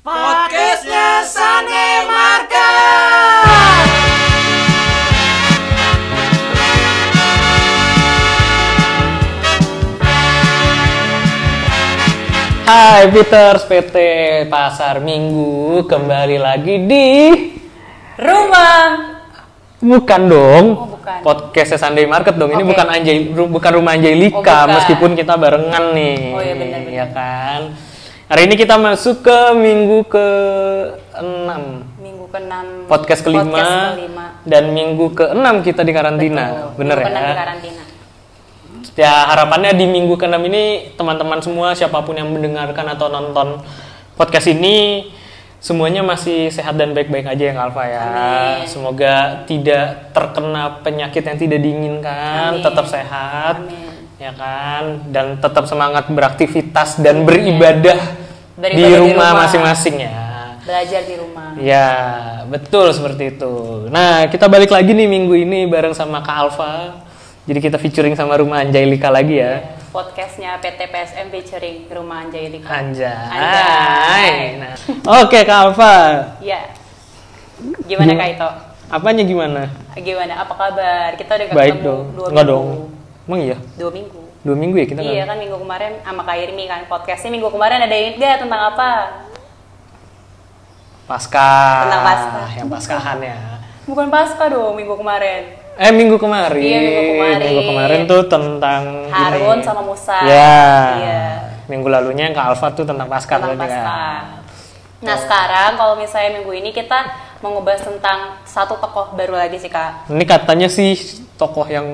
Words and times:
Podcastnya 0.00 1.20
Sunday 1.22 2.06
Market. 2.06 3.88
Hai 12.62 13.08
Peters 13.08 13.64
PT 13.64 13.96
Pasar 14.46 15.00
Minggu 15.00 15.82
kembali 15.84 16.36
lagi 16.36 16.74
di 16.84 17.08
Rumah. 18.14 18.80
bukan 19.78 20.22
dong 20.26 20.64
Oh, 20.74 20.90
bukan. 20.90 21.22
podcastnya 21.22 21.78
Sunday 21.78 22.02
Market 22.04 22.34
dong 22.34 22.50
ini 22.50 22.60
bukan 22.60 22.82
Anjay 22.84 23.16
bukan 23.30 23.70
rumah 23.72 23.94
Angelika 23.94 24.34
Oh, 24.34 24.42
bukan. 24.42 24.66
meskipun 24.74 25.10
kita 25.14 25.38
barengan 25.38 25.94
nih 25.94 26.18
Oh, 26.28 26.42
iya, 26.42 26.54
benar-benar. 26.56 26.92
ya 26.92 27.06
kan 27.08 27.60
hari 28.28 28.44
ini 28.44 28.54
kita 28.54 28.76
masuk 28.76 29.24
ke 29.24 29.38
minggu 29.56 30.04
ke 30.06 30.26
6 31.16 31.98
Minggu 31.98 32.24
ke-6. 32.28 32.54
podcast 32.86 33.20
kelima, 33.24 33.44
Podcast 33.48 33.96
kelima. 33.96 34.24
dan 34.44 34.64
minggu 34.70 35.06
ke 35.12 35.24
6 35.32 35.66
kita 35.66 35.80
di 35.82 35.92
karantina 35.92 36.44
Betul. 36.46 36.70
bener 36.76 36.96
Minggu 36.98 37.08
ya 37.08 37.16
ke-6 37.16 37.24
di 37.24 37.38
karantina. 37.40 37.82
Ya 38.98 39.30
harapannya 39.30 39.72
di 39.72 39.86
minggu 39.86 40.18
ke-6 40.18 40.36
ini 40.44 40.64
teman-teman 40.98 41.38
semua 41.38 41.70
siapa 41.70 42.02
pun 42.02 42.18
yang 42.18 42.28
mendengarkan 42.28 42.82
atau 42.88 43.06
nonton 43.06 43.62
podcast 44.18 44.50
ini 44.50 45.06
semuanya 45.58 46.02
masih 46.02 46.50
sehat 46.50 46.74
dan 46.74 46.94
baik-baik 46.94 47.26
aja 47.26 47.42
ya 47.46 47.52
Kak 47.54 47.64
Alfa 47.70 47.84
ya. 47.86 48.02
Amin. 48.02 48.66
Semoga 48.66 49.14
tidak 49.46 50.10
terkena 50.10 50.82
penyakit 50.82 51.22
yang 51.22 51.38
tidak 51.38 51.58
diinginkan, 51.62 52.58
Amin. 52.58 52.62
tetap 52.62 52.86
sehat. 52.86 53.54
Amin. 53.62 53.97
Ya 54.18 54.34
kan? 54.34 55.06
Dan 55.08 55.38
tetap 55.38 55.64
semangat 55.64 56.10
beraktivitas 56.10 56.98
dan 56.98 57.22
beribadah, 57.22 58.18
Beribadah 58.58 58.74
di 58.74 58.98
rumah 58.98 59.30
masing-masing 59.46 60.02
ya. 60.02 60.12
Belajar 60.66 61.00
di 61.06 61.14
rumah. 61.14 61.54
Ya, 61.54 61.88
betul 62.44 62.90
seperti 62.90 63.32
itu. 63.32 63.54
Nah, 63.88 64.26
kita 64.26 64.50
balik 64.50 64.68
lagi 64.68 64.90
nih 64.90 65.06
minggu 65.06 65.38
ini 65.38 65.64
bareng 65.64 65.94
sama 65.94 66.18
Kak 66.20 66.36
Alfa. 66.36 66.98
Jadi 67.46 67.58
kita 67.62 67.78
featuring 67.78 68.12
sama 68.12 68.36
rumah 68.36 68.60
Anjailika 68.60 69.08
lagi 69.08 69.38
ya. 69.38 69.78
Podcastnya 69.88 70.60
PT 70.60 70.84
PSM 70.84 71.32
featuring 71.32 71.88
Rumah 71.88 72.28
Anjailika. 72.28 72.68
Anjay. 72.68 73.08
Anjay. 73.08 74.32
Nah, 74.60 74.74
Oke 75.16 75.46
Kak 75.46 75.58
Alfa. 75.64 75.96
Ya. 76.44 76.60
Gimana 77.86 78.04
Gim- 78.04 78.20
Kak 78.20 78.28
Ito? 78.36 78.48
Apanya 78.88 79.22
gimana? 79.22 79.62
Gimana? 79.94 80.44
Apa 80.44 80.54
kabar? 80.54 81.08
Kita 81.16 81.40
udah 81.40 81.46
Baik 81.50 81.80
ketemu 81.80 81.86
dong. 81.86 82.02
dua 82.12 82.26
Enggak 82.28 82.46
dong. 82.46 82.66
Emang 83.28 83.44
iya? 83.44 83.60
Dua 83.76 83.92
minggu. 83.92 84.20
Dua 84.40 84.56
minggu 84.56 84.76
ya 84.80 84.86
kita 84.88 85.04
iya 85.04 85.20
nggak- 85.20 85.28
kan 85.28 85.36
minggu 85.36 85.56
kemarin 85.60 85.92
sama 86.00 86.22
Kak 86.24 86.36
Irmi 86.40 86.64
kan 86.64 86.80
podcastnya 86.88 87.28
minggu 87.28 87.52
kemarin 87.52 87.84
ada 87.84 87.92
yang 87.92 88.16
gak 88.16 88.36
tentang 88.40 88.60
apa? 88.72 88.90
Paskah. 91.04 91.84
Tentang 91.84 92.02
Paskah. 92.04 92.48
Yang 92.56 92.68
Paskahan 92.72 93.18
ya. 93.20 93.36
Bukan 93.88 94.06
pasca 94.08 94.44
dong 94.48 94.76
minggu 94.76 94.96
kemarin. 94.96 95.56
Eh 95.76 95.92
minggu 95.92 96.16
kemarin. 96.16 96.60
Iya, 96.60 96.78
minggu 96.80 97.02
kemarin. 97.12 97.38
Minggu 97.40 97.62
kemarin 97.68 98.00
tuh 98.04 98.22
tentang 98.28 98.82
Harun 99.08 99.56
ini. 99.56 99.64
sama 99.64 99.80
Musa. 99.84 100.16
Ya. 100.24 100.64
Iya. 100.96 101.22
Minggu 101.68 101.88
lalunya 101.88 102.28
yang 102.28 102.36
Kak 102.36 102.52
Alfa 102.52 102.72
tuh 102.72 102.84
tentang 102.84 103.08
Paskah 103.08 103.36
tentang 103.40 103.56
ya. 103.56 103.64
Paskah. 103.64 104.16
Nah 104.98 105.16
sekarang 105.16 105.70
kalau 105.76 105.94
misalnya 105.96 106.36
minggu 106.36 106.52
ini 106.52 106.72
kita 106.72 107.28
mau 107.38 107.54
ngebahas 107.54 107.86
tentang 107.86 108.18
satu 108.42 108.76
tokoh 108.76 109.14
baru 109.14 109.38
lagi 109.38 109.62
sih 109.62 109.70
kak, 109.70 110.10
Ini 110.10 110.24
katanya 110.26 110.66
sih 110.66 110.98
tokoh 111.38 111.70
yang 111.70 111.86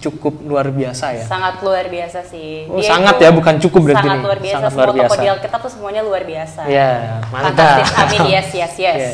cukup 0.00 0.40
luar 0.40 0.72
biasa 0.72 1.12
ya. 1.12 1.24
sangat 1.28 1.60
luar 1.60 1.84
biasa 1.86 2.24
sih. 2.24 2.64
Oh, 2.64 2.80
sangat 2.80 3.20
ya, 3.20 3.28
bukan 3.28 3.60
cukup 3.60 3.92
berarti 3.92 4.08
Sangat 4.08 4.24
luar 4.24 4.38
biasa. 4.40 4.56
Sangat 4.56 4.70
Semua 4.72 4.80
luar 4.80 4.88
tokoh 4.88 5.04
biasa. 5.04 5.20
di 5.20 5.28
Alkitab 5.28 5.60
tuh 5.60 5.72
semuanya 5.76 6.00
luar 6.00 6.22
biasa. 6.24 6.60
Ya, 6.64 7.20
mantap. 7.28 7.84
Fantastis. 7.84 7.92
Amin. 7.92 8.20
Yes, 8.32 8.48
yes, 8.50 8.74
yes. 8.88 8.96
Iya. 8.96 9.12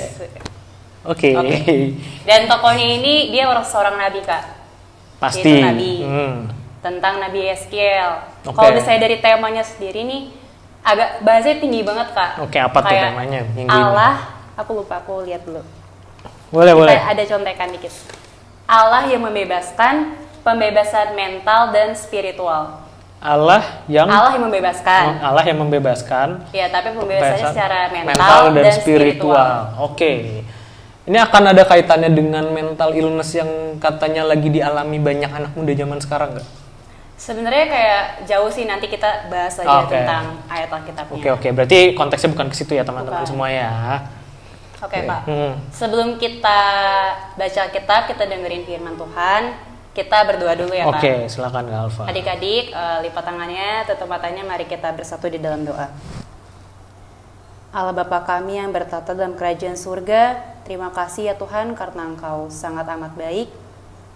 Oke. 1.03 1.31
Oke. 1.35 1.59
Dan 2.23 2.47
tokohnya 2.47 2.87
ini 2.95 3.35
dia 3.35 3.51
orang 3.51 3.67
seorang 3.67 3.99
nabi 3.99 4.23
kak. 4.23 4.43
Pasti. 5.19 5.51
Yaitu 5.51 5.67
nabi. 5.67 5.93
Hmm. 6.07 6.37
Tentang 6.79 7.19
Nabi 7.19 7.47
Yeskiel. 7.47 8.11
Oke. 8.43 8.55
Kalau 8.55 8.71
misalnya 8.73 9.01
dari 9.03 9.19
temanya 9.19 9.63
sendiri 9.63 10.03
nih, 10.03 10.31
agak 10.83 11.23
bahasanya 11.23 11.59
tinggi 11.59 11.83
banget 11.83 12.11
kak. 12.11 12.31
Oke, 12.39 12.59
apa 12.59 12.79
tuh 12.79 12.91
Kayak 12.91 13.15
temanya 13.15 13.41
minggu 13.51 13.71
ini? 13.71 13.83
Allah, 13.83 14.15
aku 14.55 14.71
lupa, 14.79 14.99
aku 14.99 15.23
lihat 15.23 15.43
dulu. 15.43 15.63
Boleh, 16.51 16.71
Kita 16.71 16.81
boleh. 16.83 16.99
ada 16.99 17.23
contekan 17.25 17.71
dikit. 17.71 17.95
Allah 18.67 19.11
yang 19.11 19.23
membebaskan 19.23 20.17
pembebasan 20.47 21.15
mental 21.19 21.71
dan 21.75 21.95
spiritual. 21.99 22.83
Allah 23.23 23.63
yang 23.87 24.11
Allah 24.11 24.35
yang 24.35 24.51
membebaskan. 24.51 25.23
Allah 25.23 25.45
yang 25.47 25.59
membebaskan 25.63 26.43
Ya, 26.51 26.67
tapi 26.67 26.91
pembebasannya 26.91 27.39
Pembebasan 27.39 27.55
secara 27.55 27.79
mental, 27.95 28.41
dan, 28.51 28.75
spiritual. 28.75 29.55
Oke. 29.79 30.43
Ini 31.03 31.19
akan 31.19 31.55
ada 31.55 31.63
kaitannya 31.63 32.11
dengan 32.11 32.51
mental 32.51 32.95
illness 32.95 33.35
yang 33.35 33.79
katanya 33.79 34.27
lagi 34.27 34.51
dialami 34.51 34.99
banyak 34.99 35.31
anak 35.31 35.55
muda 35.55 35.71
zaman 35.75 35.99
sekarang 36.03 36.35
nggak? 36.35 36.49
Sebenarnya 37.15 37.67
kayak 37.71 38.03
jauh 38.27 38.51
sih 38.51 38.67
nanti 38.67 38.91
kita 38.91 39.31
bahas 39.31 39.55
lagi 39.55 39.71
Oke. 39.71 39.95
tentang 39.95 40.43
ayat 40.51 40.71
Alkitabnya. 40.71 41.15
Oke 41.15 41.29
oke, 41.31 41.49
berarti 41.55 41.79
konteksnya 41.95 42.35
bukan 42.35 42.47
ke 42.51 42.57
situ 42.59 42.75
ya 42.75 42.83
teman-teman 42.83 43.23
semua 43.23 43.47
ya. 43.51 43.71
Oke, 44.83 44.99
Pak. 45.07 45.21
Hmm. 45.31 45.55
Sebelum 45.71 46.19
kita 46.19 46.61
baca 47.39 47.59
Alkitab, 47.71 48.11
kita 48.11 48.27
dengerin 48.27 48.67
firman 48.67 48.99
Tuhan. 48.99 49.43
Kita 49.95 50.25
berdoa 50.27 50.59
dulu 50.59 50.75
ya, 50.75 50.91
Pak. 50.91 50.99
Oke, 50.99 51.13
silakan 51.31 51.71
Kak 51.71 51.81
Alfa. 51.87 52.03
Adik-adik, 52.11 52.75
eh, 52.75 52.99
lipat 53.07 53.23
tangannya, 53.23 53.87
tutup 53.87 54.11
matanya, 54.11 54.43
mari 54.43 54.67
kita 54.67 54.91
bersatu 54.91 55.31
di 55.31 55.39
dalam 55.39 55.63
doa. 55.63 55.87
Allah 57.73 57.95
Bapa 57.97 58.27
kami 58.27 58.61
yang 58.61 58.69
bertata 58.69 59.17
dalam 59.17 59.33
kerajaan 59.33 59.79
surga, 59.79 60.37
terima 60.69 60.93
kasih 60.93 61.33
ya 61.33 61.35
Tuhan 61.39 61.73
karena 61.73 62.05
Engkau 62.05 62.53
sangat 62.53 62.85
amat 62.85 63.17
baik. 63.17 63.49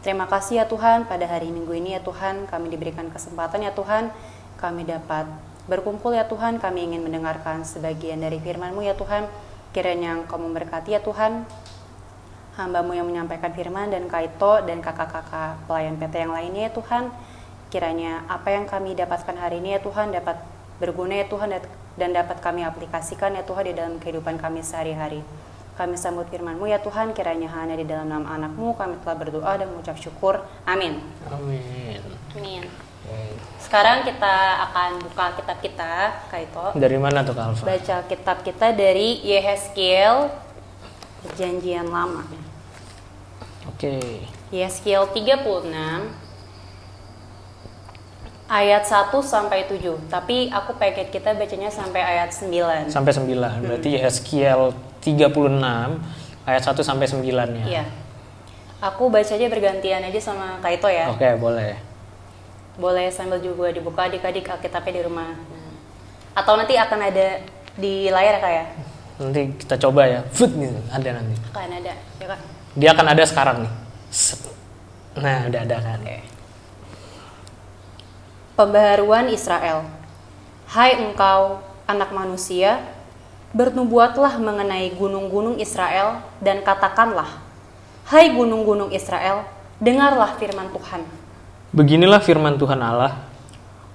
Terima 0.05 0.28
kasih 0.28 0.60
ya 0.60 0.65
Tuhan 0.69 1.09
pada 1.09 1.25
hari 1.25 1.49
Minggu 1.49 1.72
ini 1.72 1.97
ya 1.97 2.00
Tuhan 2.05 2.47
kami 2.47 2.69
diberikan 2.69 3.09
kesempatan 3.09 3.65
ya 3.65 3.72
Tuhan 3.72 4.12
kami 4.60 4.87
dapat 4.87 5.26
berkumpul 5.66 6.15
ya 6.15 6.28
Tuhan 6.28 6.62
kami 6.62 6.87
ingin 6.93 7.03
mendengarkan 7.03 7.66
sebagian 7.66 8.22
dari 8.22 8.38
firman-Mu 8.38 8.87
ya 8.87 8.94
Tuhan 8.94 9.26
kiranya 9.71 10.19
Engkau 10.19 10.38
memberkati 10.38 10.94
ya 10.94 11.00
Tuhan. 11.00 11.47
Hambamu 12.56 12.97
yang 12.97 13.04
menyampaikan 13.04 13.53
firman 13.53 13.93
dan 13.93 14.09
Kaito 14.09 14.65
dan 14.65 14.81
kakak-kakak 14.81 15.60
pelayan 15.69 16.00
PT 16.00 16.25
yang 16.25 16.32
lainnya 16.32 16.62
ya 16.69 16.72
Tuhan. 16.72 17.12
Kiranya 17.69 18.25
apa 18.31 18.49
yang 18.55 18.65
kami 18.65 18.97
dapatkan 18.97 19.37
hari 19.37 19.60
ini 19.60 19.76
ya 19.76 19.81
Tuhan 19.84 20.15
dapat 20.15 20.41
berguna 20.81 21.21
ya 21.21 21.26
Tuhan 21.28 21.53
dan 22.00 22.10
dapat 22.12 22.41
kami 22.41 22.65
aplikasikan 22.65 23.37
ya 23.37 23.44
Tuhan 23.44 23.65
di 23.69 23.75
dalam 23.76 23.94
kehidupan 24.00 24.41
kami 24.41 24.65
sehari-hari. 24.65 25.21
Kami 25.76 25.93
sambut 26.00 26.25
firman-Mu 26.32 26.65
ya 26.72 26.81
Tuhan 26.81 27.12
kiranya 27.12 27.53
hanya 27.53 27.76
di 27.76 27.84
dalam 27.84 28.09
nama 28.09 28.41
anakmu 28.41 28.72
kami 28.81 28.97
telah 29.05 29.16
berdoa 29.21 29.53
dan 29.60 29.69
mengucap 29.69 30.00
syukur. 30.00 30.41
Amin. 30.65 31.05
Amin. 31.28 32.00
amin 32.32 32.86
sekarang 33.56 34.06
kita 34.06 34.34
akan 34.71 34.91
buka 35.03 35.25
kitab 35.43 35.59
kita 35.59 35.93
Kaito 36.31 36.71
Dari 36.78 36.99
mana 37.03 37.27
tuh 37.27 37.34
Kak 37.34 37.44
Alfa? 37.50 37.65
baca 37.67 37.97
kitab 38.06 38.37
kita 38.47 38.71
dari 38.71 39.19
Yehezkiel 39.27 40.31
perjanjian 41.27 41.91
lama 41.91 42.22
Oke. 43.77 44.22
Yeskiel 44.55 45.11
36 45.11 45.43
ayat 48.47 48.83
1 48.87 49.11
sampai 49.21 49.67
7. 49.67 50.06
Tapi 50.06 50.49
aku 50.55 50.78
pengen 50.78 51.11
kita 51.11 51.34
bacanya 51.34 51.69
sampai 51.69 52.00
ayat 52.00 52.31
9. 52.31 52.88
Sampai 52.88 53.12
9. 53.12 53.37
Berarti 53.37 54.00
Yeskiel 54.00 54.73
36 55.03 55.28
ayat 56.47 56.62
1 56.62 56.81
sampai 56.87 57.06
9 57.11 57.27
ya. 57.27 57.67
Iya. 57.67 57.84
Aku 58.81 59.11
baca 59.11 59.33
aja 59.34 59.47
bergantian 59.50 60.05
aja 60.05 60.21
sama 60.23 60.62
Kaito 60.62 60.87
ya. 60.87 61.11
Oke, 61.11 61.27
boleh. 61.37 61.77
Boleh 62.76 63.09
sambil 63.09 63.41
juga 63.41 63.72
dibuka 63.72 64.04
adik-adik 64.04 64.53
Alkitabnya 64.53 65.00
di 65.00 65.03
rumah. 65.04 65.32
Atau 66.37 66.60
nanti 66.60 66.76
akan 66.76 67.00
ada 67.09 67.41
di 67.76 68.12
layar 68.12 68.37
kak 68.41 68.53
ya? 68.53 68.64
Nanti 69.17 69.43
kita 69.64 69.81
coba 69.81 70.05
ya. 70.05 70.20
Foot 70.28 70.52
gitu, 70.52 70.81
ada 70.93 71.08
nanti. 71.17 71.34
Akan 71.49 71.73
ada, 71.73 71.93
ya 71.96 72.26
kak? 72.28 72.40
Dia 72.76 72.88
akan 72.93 73.06
ada 73.17 73.23
sekarang 73.25 73.56
nih. 73.64 73.73
Set. 74.12 74.44
Nah, 75.17 75.49
udah 75.49 75.61
ada 75.64 75.76
kan. 75.81 76.00
Pembaharuan 78.52 79.32
Israel. 79.32 79.88
Hai 80.69 81.00
engkau, 81.00 81.64
anak 81.88 82.12
manusia, 82.12 82.84
bernubuatlah 83.56 84.37
mengenai 84.37 84.93
gunung-gunung 84.93 85.56
Israel 85.56 86.20
dan 86.44 86.61
katakanlah, 86.61 87.40
Hai 88.05 88.37
gunung-gunung 88.37 88.93
Israel, 88.93 89.49
dengarlah 89.81 90.37
firman 90.37 90.69
Tuhan. 90.69 91.25
Beginilah 91.76 92.25
firman 92.25 92.56
Tuhan 92.56 92.81
Allah. 92.81 93.20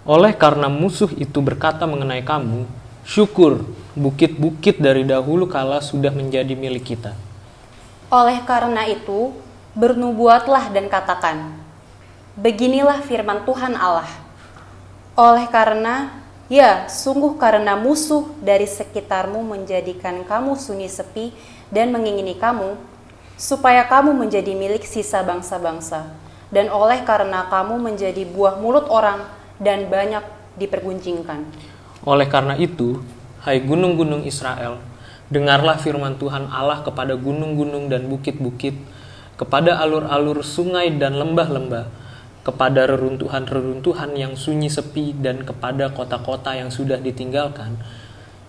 Oleh 0.05 0.37
karena 0.37 0.69
musuh 0.69 1.09
itu 1.17 1.41
berkata 1.41 1.89
mengenai 1.89 2.21
kamu, 2.21 2.69
syukur 3.01 3.65
bukit-bukit 3.97 4.77
dari 4.77 5.01
dahulu 5.01 5.49
kala 5.49 5.81
sudah 5.81 6.13
menjadi 6.13 6.53
milik 6.53 6.93
kita. 6.93 7.17
Oleh 8.13 8.37
karena 8.45 8.85
itu, 8.85 9.33
bernubuatlah 9.73 10.69
dan 10.69 10.93
katakan, 10.93 11.57
Beginilah 12.37 13.01
firman 13.01 13.49
Tuhan 13.49 13.73
Allah. 13.73 14.13
Oleh 15.17 15.49
karena 15.49 16.21
Ya, 16.51 16.91
sungguh 16.91 17.39
karena 17.39 17.79
musuh 17.79 18.27
dari 18.43 18.67
sekitarmu 18.67 19.39
menjadikan 19.39 20.19
kamu 20.27 20.59
sunyi 20.59 20.91
sepi 20.91 21.31
dan 21.71 21.95
mengingini 21.95 22.35
kamu, 22.35 22.75
supaya 23.39 23.87
kamu 23.87 24.11
menjadi 24.11 24.51
milik 24.51 24.83
sisa 24.83 25.23
bangsa-bangsa, 25.23 26.11
dan 26.51 26.67
oleh 26.67 27.01
karena 27.07 27.47
kamu 27.47 27.79
menjadi 27.79 28.27
buah 28.27 28.59
mulut 28.59 28.91
orang 28.91 29.23
dan 29.57 29.87
banyak 29.87 30.21
diperguncingkan. 30.59 31.47
Oleh 32.03 32.27
karena 32.27 32.59
itu, 32.59 32.99
hai 33.47 33.63
gunung-gunung 33.63 34.27
Israel, 34.27 34.83
dengarlah 35.31 35.79
firman 35.79 36.19
Tuhan 36.19 36.51
Allah 36.51 36.83
kepada 36.83 37.15
gunung-gunung 37.15 37.87
dan 37.87 38.11
bukit-bukit, 38.11 38.75
kepada 39.39 39.79
alur-alur 39.79 40.43
sungai 40.43 40.91
dan 40.99 41.15
lembah-lembah, 41.17 41.87
kepada 42.43 42.89
reruntuhan-reruntuhan 42.89 44.11
yang 44.17 44.33
sunyi 44.35 44.67
sepi 44.67 45.13
dan 45.15 45.45
kepada 45.45 45.93
kota-kota 45.93 46.57
yang 46.57 46.73
sudah 46.73 46.99
ditinggalkan, 46.99 47.79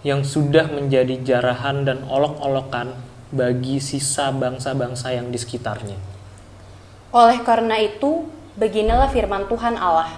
yang 0.02 0.26
sudah 0.26 0.66
menjadi 0.72 1.22
jarahan 1.22 1.87
dan 1.87 2.02
olok-olokan 2.08 2.99
bagi 3.31 3.78
sisa 3.78 4.34
bangsa-bangsa 4.34 5.14
yang 5.14 5.31
di 5.31 5.38
sekitarnya. 5.38 6.12
Oleh 7.12 7.44
karena 7.44 7.76
itu, 7.76 8.25
beginilah 8.56 9.12
firman 9.12 9.44
Tuhan 9.44 9.76
Allah. 9.76 10.17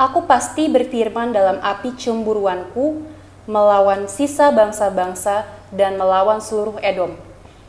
Aku 0.00 0.24
pasti 0.24 0.64
berfirman 0.72 1.36
dalam 1.36 1.60
api 1.60 1.92
cemburuanku 2.00 3.04
melawan 3.44 4.08
sisa 4.08 4.48
bangsa-bangsa 4.48 5.44
dan 5.68 6.00
melawan 6.00 6.40
seluruh 6.40 6.80
Edom, 6.80 7.12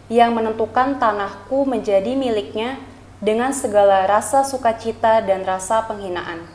yang 0.08 0.32
menentukan 0.32 1.04
tanahku 1.04 1.68
menjadi 1.68 2.16
miliknya 2.16 2.80
dengan 3.20 3.52
segala 3.52 4.08
rasa 4.08 4.48
sukacita 4.48 5.20
dan 5.20 5.44
rasa 5.44 5.84
penghinaan, 5.84 6.48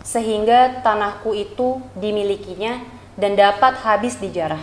sehingga 0.00 0.80
tanahku 0.80 1.36
itu 1.36 1.84
dimilikinya 2.00 2.80
dan 3.20 3.36
dapat 3.36 3.76
habis 3.84 4.16
dijarah. 4.16 4.60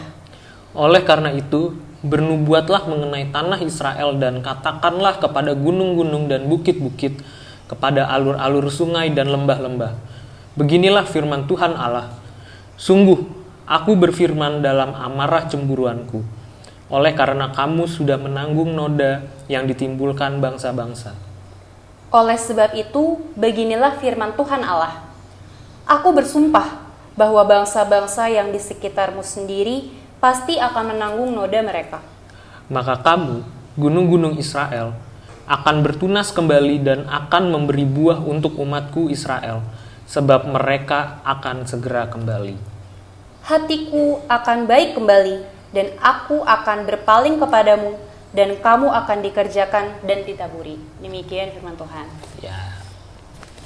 Oleh 0.74 1.06
karena 1.06 1.30
itu, 1.38 1.77
bernubuatlah 2.07 2.88
mengenai 2.88 3.30
tanah 3.30 3.59
Israel 3.62 4.15
dan 4.15 4.39
katakanlah 4.39 5.19
kepada 5.19 5.54
gunung-gunung 5.54 6.31
dan 6.31 6.48
bukit-bukit, 6.48 7.19
kepada 7.68 8.07
alur-alur 8.07 8.71
sungai 8.71 9.12
dan 9.12 9.27
lembah-lembah. 9.27 9.94
Beginilah 10.56 11.06
firman 11.06 11.45
Tuhan 11.45 11.75
Allah. 11.75 12.15
Sungguh, 12.80 13.27
aku 13.68 13.94
berfirman 14.00 14.63
dalam 14.63 14.95
amarah 14.95 15.45
cemburuanku, 15.51 16.24
oleh 16.88 17.13
karena 17.13 17.51
kamu 17.51 17.86
sudah 17.86 18.15
menanggung 18.15 18.71
noda 18.71 19.27
yang 19.51 19.68
ditimbulkan 19.68 20.39
bangsa-bangsa. 20.39 21.13
Oleh 22.07 22.39
sebab 22.39 22.71
itu, 22.74 23.19
beginilah 23.36 24.00
firman 24.00 24.33
Tuhan 24.39 24.63
Allah. 24.63 25.04
Aku 25.83 26.15
bersumpah 26.15 26.88
bahwa 27.19 27.44
bangsa-bangsa 27.44 28.31
yang 28.31 28.54
di 28.54 28.62
sekitarmu 28.62 29.25
sendiri 29.25 29.92
pasti 30.18 30.58
akan 30.58 30.96
menanggung 30.96 31.34
noda 31.34 31.60
mereka. 31.62 32.00
Maka 32.68 33.00
kamu, 33.00 33.46
gunung-gunung 33.80 34.36
Israel, 34.36 34.92
akan 35.48 35.75
bertunas 35.80 36.36
kembali 36.36 36.84
dan 36.84 37.00
akan 37.08 37.54
memberi 37.56 37.88
buah 37.88 38.19
untuk 38.19 38.60
umatku 38.60 39.08
Israel, 39.08 39.64
sebab 40.04 40.52
mereka 40.52 41.24
akan 41.24 41.64
segera 41.64 42.12
kembali. 42.12 42.60
Hatiku 43.48 44.19
akan 44.28 44.68
baik 44.68 45.00
kembali, 45.00 45.38
dan 45.72 45.88
aku 46.04 46.44
akan 46.44 46.84
berpaling 46.84 47.40
kepadamu 47.40 47.96
dan 48.36 48.60
kamu 48.60 48.92
akan 48.92 49.18
dikerjakan 49.24 50.04
dan 50.04 50.19
ditaburi. 50.28 50.75
Demikian 51.00 51.56
firman 51.56 51.80
Tuhan. 51.80 52.08
Ya. 52.44 52.75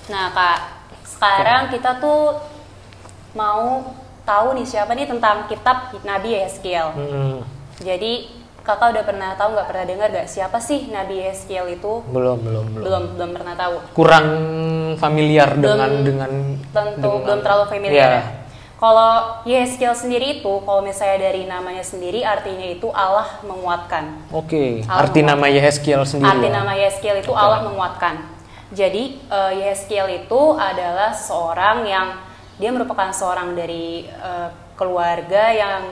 Nah, 0.09 0.29
Kak, 0.33 0.59
sekarang 1.05 1.73
kita 1.73 1.97
tuh 1.97 2.37
mau 3.33 3.95
tahu 4.31 4.47
nih 4.55 4.63
siapa 4.63 4.95
nih 4.95 5.07
tentang 5.11 5.43
kitab 5.51 5.91
Nabi 6.07 6.39
Yeskiel. 6.39 6.87
Hmm, 6.95 7.37
Jadi, 7.83 8.39
Kakak 8.61 8.93
udah 8.93 9.01
pernah 9.01 9.33
tahu 9.33 9.57
nggak 9.57 9.67
pernah 9.73 9.85
dengar 9.89 10.07
nggak 10.13 10.29
siapa 10.29 10.61
sih 10.61 10.93
Nabi 10.93 11.25
Yeskiel 11.25 11.81
itu? 11.81 12.05
belum, 12.07 12.45
belum, 12.45 12.65
belum. 12.71 12.83
Belum, 12.85 13.03
belum 13.17 13.29
pernah 13.33 13.57
tahu. 13.57 13.75
Kurang 13.97 14.27
familiar 15.01 15.57
dengan 15.57 15.89
Belum 15.89 16.05
dengan 16.05 16.31
Tentu 16.69 17.01
dengan- 17.01 17.23
belum 17.25 17.39
terlalu 17.41 17.65
familiar. 17.67 17.97
Ya. 17.97 18.09
ya. 18.21 18.23
Kalau 18.77 19.11
Yeskiel 19.45 19.93
sendiri 19.93 20.41
itu, 20.41 20.53
kalau 20.61 20.81
misalnya 20.81 21.29
dari 21.29 21.45
namanya 21.45 21.85
sendiri, 21.85 22.25
artinya 22.25 22.65
itu 22.65 22.89
Allah 22.89 23.29
menguatkan. 23.45 24.29
Oke, 24.33 24.81
Allah 24.89 25.05
arti 25.05 25.21
nama 25.21 25.37
menguatkan. 25.37 25.53
Yehezkiel 25.57 26.01
sendiri. 26.01 26.29
Arti 26.33 26.47
ya? 26.49 26.53
nama 26.53 26.73
Yeskiel 26.73 27.17
itu 27.21 27.33
Allah 27.33 27.59
menguatkan. 27.61 28.15
Jadi 28.73 29.21
eh, 29.21 29.53
Yeskiel 29.57 30.25
itu 30.25 30.41
adalah 30.53 31.13
seorang 31.13 31.85
yang 31.85 32.07
dia 32.57 32.69
merupakan 32.73 33.09
seorang 33.13 33.53
dari 33.55 34.07
eh, 34.07 34.49
keluarga 34.75 35.53
yang 35.53 35.83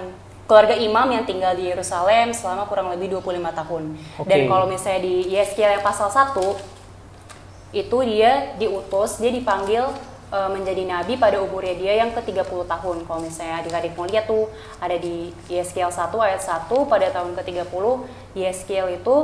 keluarga 0.49 0.73
imam 0.73 1.05
yang 1.13 1.23
tinggal 1.29 1.53
di 1.53 1.69
Yerusalem 1.69 2.33
selama 2.33 2.65
kurang 2.65 2.89
lebih 2.89 3.21
25 3.21 3.53
tahun. 3.53 3.83
Oke. 4.17 4.25
Dan 4.25 4.49
kalau 4.49 4.65
misalnya 4.65 5.05
di 5.05 5.29
Yeskiel 5.29 5.77
yang 5.77 5.85
pasal 5.85 6.09
1 6.09 6.33
itu 7.69 7.97
dia 8.01 8.57
diutus, 8.57 9.21
dia 9.21 9.29
dipanggil 9.29 9.85
eh, 10.33 10.49
menjadi 10.49 10.89
nabi 10.89 11.21
pada 11.21 11.37
umurnya 11.37 11.77
dia 11.77 11.93
yang 12.01 12.09
ke-30 12.17 12.65
tahun. 12.65 12.97
Kalau 13.05 13.21
misalnya 13.21 13.61
adik-adik 13.61 13.93
mau 13.93 14.09
lihat 14.09 14.25
tuh 14.25 14.49
ada 14.81 14.97
di 14.97 15.29
Yeskiel 15.45 15.93
1 15.93 16.09
ayat 16.17 16.41
1 16.41 16.65
pada 16.89 17.07
tahun 17.13 17.37
ke-30 17.37 17.85
Yeskiel 18.33 18.97
itu 18.97 19.15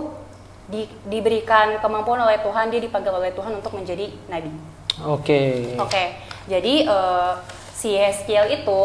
di- 0.65 0.89
diberikan 1.05 1.77
kemampuan 1.81 2.21
oleh 2.21 2.41
Tuhan, 2.41 2.73
dia 2.73 2.81
dipanggil 2.81 3.13
oleh 3.13 3.33
Tuhan 3.33 3.53
untuk 3.53 3.73
menjadi 3.73 4.09
nabi. 4.29 4.49
Oke. 5.05 5.73
Oke, 5.77 6.03
jadi 6.45 6.73
eh, 6.85 7.31
si 7.73 7.93
Yeskiel 7.93 8.61
itu 8.63 8.81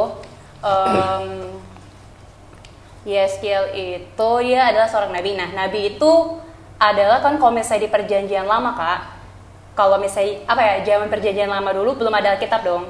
em, 0.60 1.26
Yeskiel 3.04 3.72
itu 3.72 4.30
dia 4.44 4.68
adalah 4.68 4.88
seorang 4.88 5.12
nabi. 5.16 5.32
Nah, 5.32 5.48
nabi 5.56 5.96
itu 5.96 6.12
adalah 6.76 7.24
kan 7.24 7.40
kalau 7.40 7.52
misalnya 7.52 7.88
di 7.88 7.90
perjanjian 7.92 8.44
lama 8.44 8.76
kak, 8.76 9.00
kalau 9.72 9.96
misalnya 9.96 10.44
apa 10.44 10.60
ya 10.60 10.74
zaman 10.84 11.08
perjanjian 11.08 11.48
lama 11.48 11.72
dulu 11.72 11.96
belum 11.96 12.12
ada 12.12 12.36
Alkitab 12.36 12.60
dong, 12.60 12.84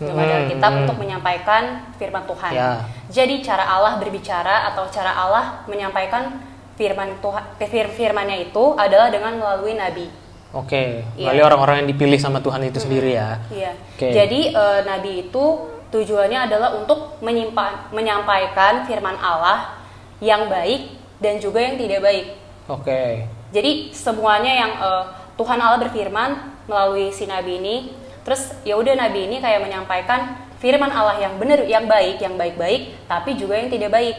belum 0.00 0.16
ada 0.20 0.34
Hmm, 0.36 0.40
Alkitab 0.44 0.70
hmm. 0.72 0.80
untuk 0.84 0.96
menyampaikan 1.00 1.62
firman 1.96 2.24
Tuhan. 2.28 2.52
Ya. 2.52 2.70
Jadi 3.08 3.40
cara 3.40 3.64
Allah 3.64 3.96
berbicara 3.96 4.68
atau 4.72 4.84
cara 4.92 5.12
Allah 5.16 5.64
menyampaikan 5.64 6.40
firman 6.76 7.16
Tuhan, 7.24 7.44
fir- 7.64 7.92
firmannya 7.92 8.52
itu 8.52 8.64
adalah 8.76 9.08
dengan 9.08 9.36
melalui 9.40 9.76
nabi. 9.76 10.08
Oke, 10.54 11.02
Iya. 11.18 11.34
melalui 11.34 11.44
orang-orang 11.50 11.76
yang 11.82 11.88
dipilih 11.90 12.18
sama 12.22 12.38
Tuhan 12.38 12.62
itu 12.62 12.78
sendiri 12.78 13.18
ya. 13.18 13.42
Iya. 13.50 13.74
Oke. 13.74 14.08
Jadi 14.14 14.40
eh, 14.54 14.80
nabi 14.86 15.26
itu 15.26 15.44
tujuannya 15.90 16.46
adalah 16.46 16.78
untuk 16.78 17.18
menyimpan, 17.18 17.90
menyampaikan 17.90 18.86
firman 18.86 19.18
Allah 19.18 19.82
yang 20.22 20.46
baik 20.46 20.94
dan 21.18 21.42
juga 21.42 21.58
yang 21.58 21.74
tidak 21.74 22.00
baik. 22.06 22.26
Oke. 22.70 23.26
Jadi 23.50 23.90
semuanya 23.90 24.52
yang 24.54 24.72
eh, 24.78 25.04
Tuhan 25.34 25.58
Allah 25.58 25.82
berfirman 25.82 26.30
melalui 26.70 27.10
si 27.10 27.26
nabi 27.26 27.58
ini, 27.58 27.76
terus 28.22 28.54
ya 28.62 28.78
udah 28.78 28.94
nabi 28.94 29.26
ini 29.26 29.42
kayak 29.42 29.58
menyampaikan 29.60 30.38
firman 30.62 30.88
Allah 30.88 31.18
yang 31.18 31.34
benar, 31.36 31.66
yang 31.66 31.84
baik, 31.84 32.22
yang 32.22 32.38
baik-baik, 32.38 33.04
tapi 33.04 33.34
juga 33.36 33.58
yang 33.58 33.68
tidak 33.68 33.90
baik. 33.92 34.16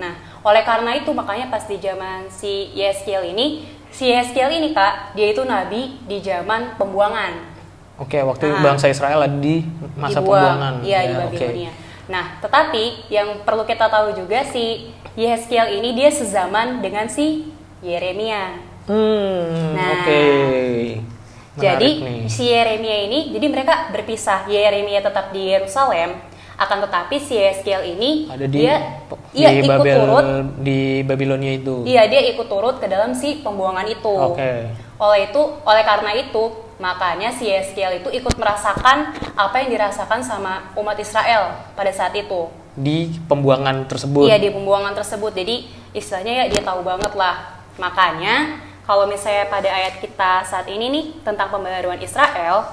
Nah, 0.00 0.16
oleh 0.40 0.64
karena 0.64 0.96
itu 0.96 1.12
makanya 1.12 1.52
pas 1.52 1.68
di 1.68 1.76
zaman 1.76 2.32
si 2.32 2.72
Yeskiel 2.72 3.28
ini, 3.28 3.68
si 3.92 4.08
Yeskiel 4.08 4.50
ini 4.50 4.72
kak, 4.72 5.12
dia 5.12 5.28
itu 5.28 5.42
nabi 5.42 6.00
di 6.02 6.18
zaman 6.18 6.74
pembuangan. 6.74 7.52
Oke, 7.94 8.18
waktu 8.18 8.50
Nah. 8.50 8.64
bangsa 8.64 8.88
Israel 8.88 9.20
ada 9.20 9.36
di 9.36 9.62
masa 9.94 10.18
dibuang. 10.18 10.40
pembuangan. 10.42 10.74
Iya, 10.82 11.00
di 11.00 11.06
Ya, 11.06 11.18
oke. 11.20 11.36
Babilonia. 11.38 11.72
Nah, 12.02 12.24
tetapi 12.40 12.84
yang 13.08 13.28
perlu 13.42 13.62
kita 13.62 13.86
tahu 13.86 14.16
juga 14.16 14.42
si 14.42 14.90
Yeskiel 15.14 15.78
ini 15.78 15.92
dia 15.92 16.10
sezaman 16.10 16.80
dengan 16.80 17.06
si 17.06 17.52
Yeremia. 17.78 18.58
Hmm, 18.82 19.76
Nah, 19.76 19.88
oke. 19.94 20.24
Menarik 21.52 21.54
Jadi 21.54 21.90
nih. 22.00 22.20
si 22.26 22.48
Yeremia 22.48 22.98
ini, 23.04 23.30
jadi 23.30 23.46
mereka 23.46 23.92
berpisah. 23.92 24.48
Yeremia 24.48 24.98
tetap 24.98 25.30
di 25.30 25.46
Yerusalem, 25.46 26.16
akan 26.62 26.78
tetapi 26.86 27.16
si 27.18 27.34
Yeskiel 27.34 27.82
ini 27.96 28.30
ada 28.30 28.46
di 28.46 28.62
dia 28.62 29.02
di 29.32 29.40
iya 29.42 29.50
ikut 29.58 29.70
Babel 29.70 29.98
turut, 29.98 30.24
di 30.60 30.80
Babilonia 31.02 31.52
itu. 31.56 31.82
iya 31.88 32.06
dia 32.06 32.20
ikut 32.30 32.46
turut 32.46 32.76
ke 32.78 32.86
dalam 32.86 33.16
si 33.16 33.40
pembuangan 33.40 33.88
itu. 33.88 34.12
Oke. 34.12 34.70
Oleh 35.02 35.32
itu, 35.32 35.42
oleh 35.66 35.82
karena 35.82 36.14
itu, 36.14 36.42
makanya 36.78 37.34
si 37.34 37.50
Yeskiel 37.50 37.98
itu 37.98 38.08
ikut 38.14 38.38
merasakan 38.38 39.10
apa 39.34 39.56
yang 39.64 39.74
dirasakan 39.74 40.22
sama 40.22 40.70
umat 40.78 40.94
Israel 41.00 41.58
pada 41.74 41.90
saat 41.90 42.14
itu. 42.14 42.46
Di 42.78 43.10
pembuangan 43.26 43.90
tersebut. 43.90 44.30
Iya 44.30 44.38
di 44.38 44.54
pembuangan 44.54 44.94
tersebut. 44.94 45.34
Jadi 45.34 45.66
istilahnya 45.90 46.46
ya 46.46 46.58
dia 46.58 46.62
tahu 46.62 46.86
banget 46.86 47.12
lah. 47.18 47.58
Makanya 47.82 48.62
kalau 48.86 49.10
misalnya 49.10 49.50
pada 49.50 49.66
ayat 49.70 49.98
kita 49.98 50.46
saat 50.46 50.66
ini 50.70 50.86
nih 50.92 51.04
tentang 51.26 51.50
pembaharuan 51.50 51.98
Israel, 51.98 52.68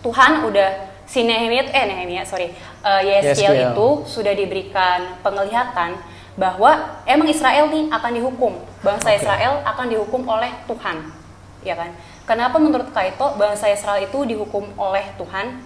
Tuhan 0.00 0.46
udah 0.46 0.70
si 1.08 1.24
Nehemia 1.24 1.64
eh 1.66 1.84
Nehemia 1.88 2.22
sorry 2.22 2.52
eh, 2.84 3.02
Yeskiel 3.02 3.56
Yeskiel. 3.56 3.72
itu 3.72 3.88
sudah 4.04 4.32
diberikan 4.32 5.16
penglihatan 5.18 5.96
bahwa 6.36 6.70
emang 7.02 7.26
Israel 7.26 7.66
nih 7.66 7.88
akan 7.88 8.12
dihukum 8.14 8.52
bangsa 8.78 9.10
Oke. 9.10 9.18
Israel 9.18 9.64
akan 9.64 9.86
dihukum 9.88 10.22
oleh 10.22 10.52
Tuhan 10.68 10.96
ya 11.64 11.74
kan 11.74 11.90
kenapa 12.22 12.60
menurut 12.60 12.92
Kaito 12.92 13.34
bangsa 13.34 13.66
Israel 13.66 14.04
itu 14.04 14.18
dihukum 14.22 14.68
oleh 14.76 15.02
Tuhan 15.16 15.64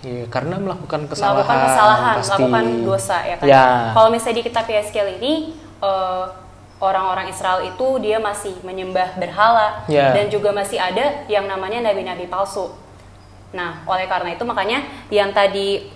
Iya, 0.00 0.24
karena 0.32 0.56
melakukan 0.56 1.04
kesalahan, 1.12 1.44
melakukan 1.44 1.60
kesalahan, 1.60 2.14
pasti. 2.16 2.32
melakukan 2.40 2.64
dosa 2.88 3.18
ya 3.20 3.36
kan. 3.36 3.44
Ya. 3.44 3.64
Kalau 3.92 4.08
misalnya 4.08 4.36
di 4.40 4.44
kitab 4.48 4.64
Yeskiel 4.64 5.20
ini 5.20 5.52
eh, 5.76 6.24
orang-orang 6.80 7.28
Israel 7.28 7.60
itu 7.60 8.00
dia 8.00 8.16
masih 8.16 8.56
menyembah 8.64 9.20
berhala 9.20 9.84
Ya. 9.92 10.16
dan 10.16 10.32
juga 10.32 10.56
masih 10.56 10.80
ada 10.80 11.28
yang 11.28 11.44
namanya 11.44 11.84
nabi-nabi 11.84 12.32
palsu. 12.32 12.72
Nah, 13.50 13.82
oleh 13.84 14.06
karena 14.06 14.30
itu 14.30 14.42
makanya 14.42 14.78
yang 15.08 15.30
tadi 15.30 15.90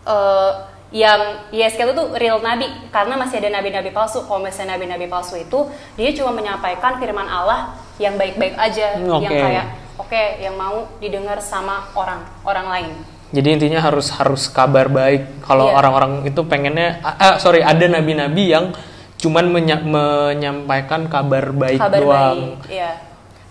eh, 0.00 0.52
yang 0.90 1.46
Yeskiel 1.54 1.94
itu 1.94 2.02
real 2.18 2.42
nabi 2.42 2.66
karena 2.90 3.14
masih 3.14 3.38
ada 3.38 3.62
nabi-nabi 3.62 3.90
palsu. 3.90 4.26
Kalau 4.26 4.42
misalnya 4.42 4.74
nabi-nabi 4.74 5.06
palsu 5.06 5.38
itu 5.38 5.70
dia 5.94 6.10
cuma 6.10 6.34
menyampaikan 6.34 6.98
firman 6.98 7.26
Allah 7.26 7.78
yang 8.02 8.18
baik-baik 8.18 8.58
aja, 8.58 8.98
Hmm, 8.98 9.22
yang 9.22 9.30
kayak 9.30 9.66
oke 9.96 10.22
yang 10.40 10.58
mau 10.58 10.90
didengar 10.98 11.38
sama 11.38 11.86
orang 11.94 12.26
orang 12.42 12.66
lain. 12.68 12.90
Jadi 13.30 13.48
intinya 13.54 13.78
harus 13.78 14.10
harus 14.10 14.50
kabar 14.50 14.90
baik. 14.90 15.46
Kalau 15.46 15.70
Iya. 15.70 15.78
orang-orang 15.78 16.12
itu 16.26 16.42
pengennya, 16.42 16.98
ah, 17.00 17.14
ah, 17.14 17.34
sorry 17.38 17.62
ada 17.62 17.86
nabi-nabi 17.86 18.50
yang 18.50 18.74
cuman 19.20 19.46
menya- 19.46 19.84
menyampaikan 19.84 21.04
kabar 21.06 21.52
baik 21.52 21.76
kabar 21.76 22.00
doang. 22.00 22.56
baik 22.56 22.72
iya 22.72 22.96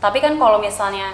tapi 0.02 0.18
kan 0.18 0.34
kalau 0.34 0.58
misalnya 0.58 1.14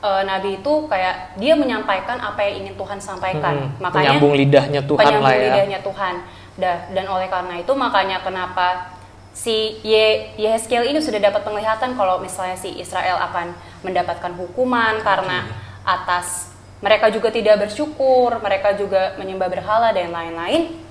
eh, 0.00 0.22
nabi 0.24 0.60
itu 0.60 0.72
kayak 0.88 1.36
dia 1.36 1.54
menyampaikan 1.54 2.18
apa 2.18 2.40
yang 2.44 2.66
ingin 2.66 2.74
Tuhan 2.76 2.98
sampaikan 3.00 3.54
Mm-mm. 3.56 3.80
makanya 3.80 4.16
Penyambung 4.16 4.34
lidahnya 4.36 4.80
Tuhan 4.84 5.00
penyambung 5.00 5.24
lah 5.28 5.34
ya. 5.36 5.44
lidahnya 5.48 5.80
Tuhan 5.84 6.14
Dah, 6.60 6.78
dan 6.92 7.06
oleh 7.08 7.28
karena 7.32 7.54
itu 7.56 7.72
makanya 7.72 8.20
kenapa 8.20 8.92
si 9.32 9.80
Ye 9.80 10.36
Yehezkiel 10.36 10.84
ini 10.84 11.00
sudah 11.00 11.16
dapat 11.16 11.40
penglihatan 11.40 11.96
kalau 11.96 12.20
misalnya 12.20 12.58
si 12.58 12.76
Israel 12.76 13.16
akan 13.16 13.56
mendapatkan 13.80 14.36
hukuman 14.36 15.00
karena 15.00 15.48
atas 15.88 16.52
mereka 16.84 17.08
juga 17.08 17.32
tidak 17.32 17.64
bersyukur 17.64 18.36
mereka 18.44 18.76
juga 18.76 19.16
menyembah 19.16 19.48
berhala 19.48 19.88
dan 19.96 20.12
lain-lain 20.12 20.90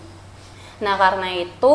Nah, 0.80 0.96
karena 0.96 1.28
itu 1.44 1.74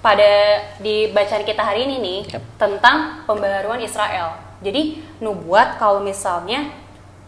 pada 0.00 0.32
di 0.80 1.10
bacaan 1.12 1.44
kita 1.44 1.62
hari 1.62 1.84
ini 1.84 1.96
nih 2.00 2.20
Yap. 2.36 2.42
tentang 2.56 3.24
pembaharuan 3.28 3.80
Israel. 3.84 4.40
Jadi 4.58 5.02
nubuat 5.22 5.78
kalau 5.78 6.02
misalnya 6.02 6.70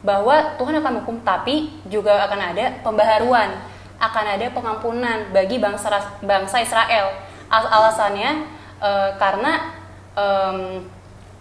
bahwa 0.01 0.57
Tuhan 0.57 0.81
akan 0.81 1.05
hukum 1.05 1.17
tapi 1.23 1.71
juga 1.87 2.25
akan 2.27 2.41
ada 2.57 2.65
pembaharuan, 2.81 3.53
akan 4.01 4.25
ada 4.27 4.47
pengampunan 4.51 5.29
bagi 5.31 5.61
bangsa 5.61 5.93
bangsa 6.25 6.65
Israel. 6.65 7.13
Al- 7.51 7.71
alasannya 7.71 8.47
eh, 8.81 9.11
karena 9.21 9.77
em, 10.17 10.87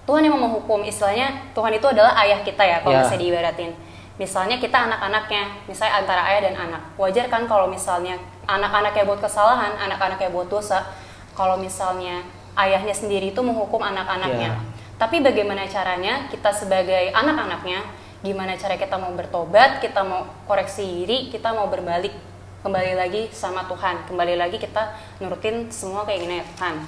Tuhan 0.03 0.25
yang 0.25 0.34
mau 0.36 0.50
menghukum 0.50 0.81
istilahnya 0.81 1.53
Tuhan 1.53 1.69
itu 1.77 1.86
adalah 1.86 2.17
ayah 2.25 2.41
kita 2.41 2.65
ya 2.65 2.81
kalau 2.81 2.98
Ya. 2.98 3.05
misalnya 3.05 3.22
diibaratin. 3.22 3.72
Misalnya 4.19 4.60
kita 4.60 4.75
anak-anaknya, 4.89 5.63
misalnya 5.63 6.03
antara 6.03 6.22
ayah 6.27 6.51
dan 6.51 6.55
anak. 6.60 6.81
Wajar 7.00 7.31
kan 7.31 7.48
kalau 7.48 7.72
misalnya 7.72 8.19
anak-anak 8.50 8.91
yang 8.91 9.08
buat 9.08 9.22
kesalahan, 9.24 9.79
anak-anak 9.79 10.19
yang 10.19 10.36
buat 10.36 10.51
dosa, 10.51 10.84
kalau 11.31 11.55
misalnya 11.55 12.19
ayahnya 12.60 12.91
sendiri 12.91 13.31
itu 13.31 13.39
menghukum 13.39 13.79
anak-anaknya. 13.79 14.51
Ya. 14.51 14.69
Tapi 15.00 15.24
bagaimana 15.24 15.63
caranya 15.63 16.27
kita 16.27 16.51
sebagai 16.51 17.15
anak-anaknya, 17.15 17.88
gimana 18.20 18.60
cara 18.60 18.75
kita 18.75 19.00
mau 19.00 19.15
bertobat, 19.15 19.79
kita 19.79 20.03
mau 20.03 20.27
koreksi 20.44 20.84
diri, 20.84 21.32
kita 21.32 21.56
mau 21.56 21.72
berbalik 21.72 22.12
kembali 22.60 23.00
lagi 23.00 23.32
sama 23.32 23.63
Tuhan, 23.72 24.03
kembali 24.12 24.36
lagi 24.36 24.60
kita 24.60 24.91
nurutin 25.24 25.72
semua 25.72 26.03
keinginan 26.03 26.44
Tuhan. 26.44 26.84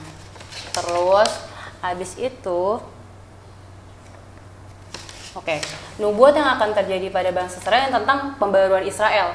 Terus 0.75 1.31
habis 1.79 2.19
itu 2.19 2.83
Oke, 5.31 5.63
nubuat 5.95 6.35
yang 6.35 6.59
akan 6.59 6.75
terjadi 6.75 7.07
pada 7.07 7.31
bangsa 7.31 7.63
Israel 7.63 7.87
yang 7.87 8.03
tentang 8.03 8.35
pembaruan 8.35 8.83
Israel. 8.83 9.31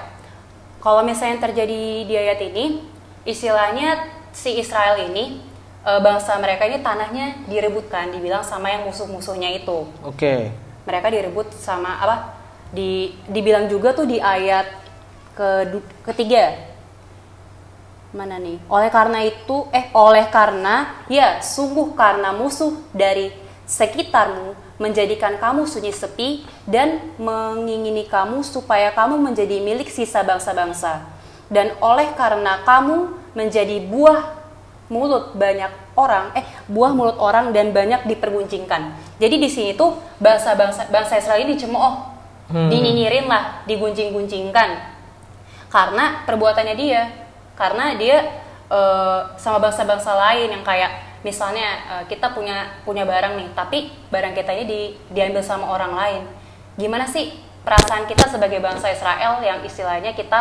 Kalau 0.76 1.00
misalnya 1.00 1.40
yang 1.40 1.44
terjadi 1.48 1.80
di 2.04 2.12
ayat 2.12 2.40
ini, 2.52 2.84
istilahnya 3.24 4.04
si 4.28 4.60
Israel 4.60 5.00
ini, 5.08 5.40
e, 5.86 5.92
bangsa 6.02 6.34
mereka 6.42 6.66
ini 6.66 6.82
tanahnya 6.82 7.46
direbutkan, 7.46 8.10
dibilang 8.10 8.42
sama 8.42 8.74
yang 8.74 8.90
musuh-musuhnya 8.90 9.54
itu. 9.54 9.86
Oke. 10.02 10.50
Mereka 10.82 11.06
direbut 11.14 11.54
sama 11.54 12.02
apa? 12.02 12.34
Di, 12.74 13.14
dibilang 13.30 13.70
juga 13.70 13.94
tuh 13.94 14.10
di 14.10 14.18
ayat 14.18 14.66
ke, 15.38 15.78
ketiga. 16.10 16.74
Mana 18.10 18.42
nih? 18.42 18.58
Oleh 18.66 18.90
karena 18.90 19.22
itu, 19.22 19.70
eh 19.70 19.86
oleh 19.94 20.26
karena, 20.26 21.06
ya 21.06 21.38
sungguh 21.38 21.94
karena 21.94 22.34
musuh 22.34 22.74
dari 22.90 23.30
sekitarmu 23.66 24.54
menjadikan 24.78 25.40
kamu 25.40 25.66
sunyi 25.66 25.90
sepi 25.90 26.46
dan 26.68 27.00
mengingini 27.18 28.06
kamu 28.06 28.44
supaya 28.44 28.92
kamu 28.92 29.18
menjadi 29.18 29.58
milik 29.58 29.90
sisa 29.90 30.22
bangsa-bangsa. 30.22 31.02
Dan 31.50 31.74
oleh 31.82 32.10
karena 32.14 32.62
kamu 32.62 33.14
menjadi 33.34 33.82
buah 33.86 34.45
mulut 34.86 35.34
banyak 35.34 35.70
orang, 35.98 36.30
eh 36.38 36.46
buah 36.70 36.92
mulut 36.94 37.18
orang 37.18 37.50
dan 37.50 37.74
banyak 37.74 38.06
diperguncingkan. 38.06 38.94
Jadi 39.18 39.36
di 39.40 39.48
sini 39.50 39.70
tuh 39.74 39.98
bangsa-bangsa 40.22 40.90
bangsa 40.90 41.18
Israel 41.18 41.42
ini 41.42 41.58
dicemooh, 41.58 42.16
Hmm. 42.46 42.70
dinyinyirin 42.70 43.26
lah, 43.26 43.66
diguncing-guncingkan 43.66 44.78
karena 45.66 46.22
perbuatannya 46.24 46.78
dia 46.78 47.10
karena 47.58 47.98
dia 47.98 48.16
eh, 48.70 49.20
sama 49.34 49.58
bangsa-bangsa 49.58 50.14
lain 50.14 50.54
yang 50.54 50.62
kayak 50.62 51.20
misalnya 51.26 51.68
eh, 51.90 52.02
kita 52.06 52.32
punya 52.32 52.80
punya 52.86 53.02
barang 53.02 53.34
nih 53.34 53.48
tapi 53.52 53.90
barang 54.14 54.32
kita 54.32 54.50
ini 54.56 54.64
di, 54.64 54.80
diambil 55.10 55.42
sama 55.42 55.66
orang 55.68 55.92
lain 55.98 56.22
gimana 56.78 57.04
sih 57.04 57.34
perasaan 57.66 58.06
kita 58.06 58.30
sebagai 58.30 58.62
bangsa 58.62 58.94
Israel 58.94 59.42
yang 59.42 59.60
istilahnya 59.66 60.14
kita 60.14 60.40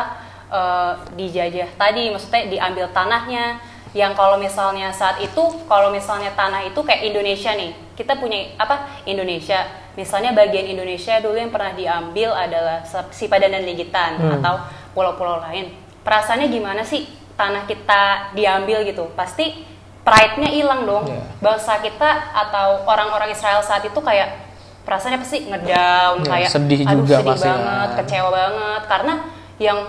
eh, 0.54 0.94
dijajah 1.18 1.74
tadi 1.74 2.14
maksudnya 2.14 2.46
diambil 2.48 2.86
tanahnya 2.94 3.58
yang 3.96 4.12
kalau 4.12 4.36
misalnya 4.36 4.92
saat 4.92 5.18
itu 5.18 5.40
kalau 5.66 5.88
misalnya 5.88 6.30
tanah 6.30 6.62
itu 6.62 6.75
kayak 6.78 7.02
Indonesia 7.06 7.50
nih 7.50 7.72
kita 7.96 8.14
punya 8.14 8.52
apa 8.56 9.02
Indonesia 9.04 9.64
misalnya 9.96 10.36
bagian 10.36 10.68
Indonesia 10.68 11.16
dulu 11.18 11.34
yang 11.34 11.48
pernah 11.48 11.72
diambil 11.72 12.30
adalah 12.30 12.84
Sipadan 13.10 13.50
dan 13.50 13.64
Ligitan 13.64 14.12
Hmm. 14.18 14.36
atau 14.36 14.60
pulau-pulau 14.92 15.40
lain 15.42 15.72
perasaannya 16.04 16.48
gimana 16.50 16.84
sih 16.84 17.08
tanah 17.34 17.64
kita 17.64 18.32
diambil 18.32 18.84
gitu 18.84 19.08
pasti 19.14 19.64
pride-nya 20.04 20.50
hilang 20.50 20.84
dong 20.84 21.08
Iya. 21.08 21.24
bangsa 21.40 21.80
kita 21.80 22.10
atau 22.32 22.84
orang-orang 22.86 23.32
Israel 23.32 23.60
saat 23.60 23.82
itu 23.82 23.98
kayak 23.98 24.44
perasaannya 24.84 25.18
pasti 25.18 25.38
ngedown 25.46 26.20
Iya, 26.20 26.30
kayak 26.30 26.50
sedih 26.52 26.80
aduh 26.84 27.00
juga 27.02 27.16
sedih 27.18 27.30
pasti 27.32 27.48
banget 27.48 27.64
kan." 27.90 27.98
kecewa 27.98 28.30
banget 28.30 28.82
karena 28.86 29.14
yang 29.58 29.80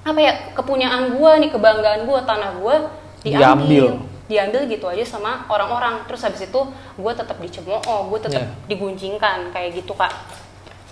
apa 0.00 0.18
ya 0.18 0.32
kepunyaan 0.52 1.02
gua 1.10 1.36
nih 1.36 1.48
kebanggaan 1.48 2.04
gua 2.04 2.20
tanah 2.22 2.52
gua 2.54 2.76
diambil 3.20 3.38
Diambil. 3.38 3.86
diambil 4.26 4.62
gitu 4.66 4.86
aja 4.86 5.04
sama 5.04 5.42
orang-orang 5.46 6.06
terus 6.06 6.22
habis 6.22 6.42
itu 6.42 6.60
gue 6.94 7.12
tetap 7.12 7.36
dicemooh 7.36 7.82
gue 8.08 8.18
tetap 8.20 8.42
Iya. 8.42 8.54
diguncingkan 8.66 9.50
kayak 9.50 9.74
gitu 9.76 9.92
kak 9.92 10.12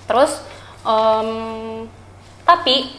terus 0.04 0.42
em, 0.82 1.87
tapi 2.42 2.97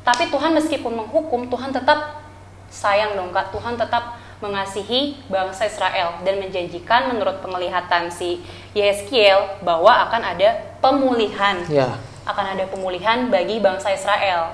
tapi 0.00 0.30
Tuhan 0.30 0.54
meskipun 0.54 0.92
menghukum 0.96 1.46
Tuhan 1.46 1.70
tetap 1.70 2.22
sayang 2.66 3.14
dong 3.14 3.30
kak 3.30 3.50
Tuhan 3.50 3.74
tetap 3.74 4.16
mengasihi 4.36 5.16
bangsa 5.26 5.64
Israel 5.64 6.20
dan 6.20 6.36
menjanjikan 6.36 7.08
menurut 7.08 7.40
penglihatan 7.40 8.08
si 8.08 8.44
Yeskiel 8.72 9.60
bahwa 9.60 9.88
akan 10.06 10.22
ada 10.26 10.48
pemulihan 10.78 11.56
Ya. 11.66 11.96
akan 12.24 12.52
ada 12.52 12.64
pemulihan 12.66 13.28
bagi 13.28 13.58
bangsa 13.58 13.90
Israel. 13.90 14.52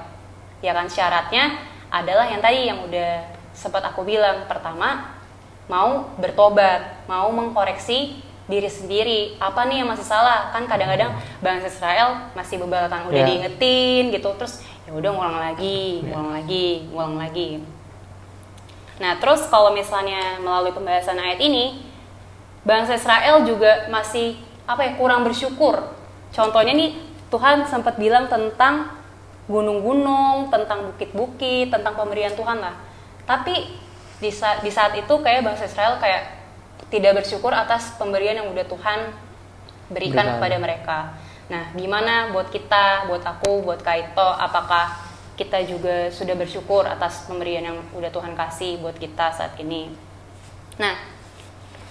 Ya 0.63 0.71
kan 0.71 0.87
syaratnya 0.87 1.59
adalah 1.91 2.25
yang 2.25 2.39
tadi 2.39 2.71
yang 2.71 2.79
udah 2.79 3.32
sempat 3.53 3.85
aku 3.85 4.05
bilang. 4.05 4.45
Pertama, 4.49 5.17
mau 5.71 6.13
bertobat, 6.19 7.05
mau 7.07 7.31
mengkoreksi 7.33 8.19
diri 8.51 8.69
sendiri. 8.69 9.21
Apa 9.39 9.65
nih 9.65 9.81
yang 9.81 9.89
masih 9.89 10.05
salah? 10.05 10.51
Kan 10.51 10.67
kadang-kadang 10.67 11.15
bangsa 11.41 11.71
Israel 11.71 12.29
masih 12.35 12.59
bebalatan 12.61 13.09
udah 13.09 13.21
Ya. 13.23 13.27
diingetin 13.29 14.13
gitu, 14.13 14.29
terus 14.37 14.61
ya 14.85 14.93
udah 14.93 15.11
ngulang 15.15 15.39
lagi, 15.39 16.03
ngulang 16.05 16.31
lagi, 16.35 16.69
ngulang 16.91 17.17
lagi. 17.17 17.51
Nah, 19.01 19.17
terus 19.19 19.47
kalau 19.49 19.73
misalnya 19.73 20.39
melalui 20.43 20.75
pembahasan 20.75 21.17
ayat 21.19 21.41
ini, 21.41 21.87
bangsa 22.63 22.99
Israel 22.99 23.47
juga 23.47 23.89
masih 23.89 24.37
apa 24.67 24.87
ya 24.87 24.93
kurang 24.95 25.27
bersyukur. 25.27 25.83
Contohnya 26.31 26.75
nih 26.75 26.91
Tuhan 27.33 27.67
sempat 27.67 27.97
bilang 27.97 28.29
tentang 28.29 28.95
gunung-gunung, 29.51 30.53
tentang 30.53 30.93
bukit-bukit, 30.93 31.73
tentang 31.73 31.99
pemberian 31.99 32.35
Tuhan 32.37 32.63
lah. 32.63 32.77
Tapi 33.27 33.55
di 34.23 34.31
saat, 34.31 34.63
di 34.63 34.71
saat 34.71 34.95
itu 34.95 35.15
kayak 35.19 35.43
bangsa 35.43 35.67
Israel 35.67 35.99
kayak 35.99 36.43
tidak 36.93 37.25
bersyukur 37.25 37.51
atas 37.51 37.97
pemberian 37.97 38.39
yang 38.39 38.49
udah 38.53 38.67
Tuhan 38.69 39.01
berikan 39.91 40.25
Berikan. 40.29 40.39
kepada 40.39 40.57
mereka. 40.61 40.99
Nah, 41.51 41.73
gimana 41.77 42.31
buat 42.31 42.49
kita, 42.49 43.09
buat 43.11 43.25
aku, 43.25 43.67
buat 43.67 43.81
Kaito, 43.83 44.25
apakah 44.25 45.01
kita 45.35 45.65
juga 45.65 46.13
sudah 46.13 46.37
bersyukur 46.37 46.85
atas 46.85 47.25
pemberian 47.25 47.65
yang 47.65 47.79
udah 47.97 48.13
Tuhan 48.13 48.37
kasih 48.37 48.79
buat 48.81 48.97
kita 48.97 49.33
saat 49.33 49.57
ini? 49.59 49.93
Nah, 50.77 50.97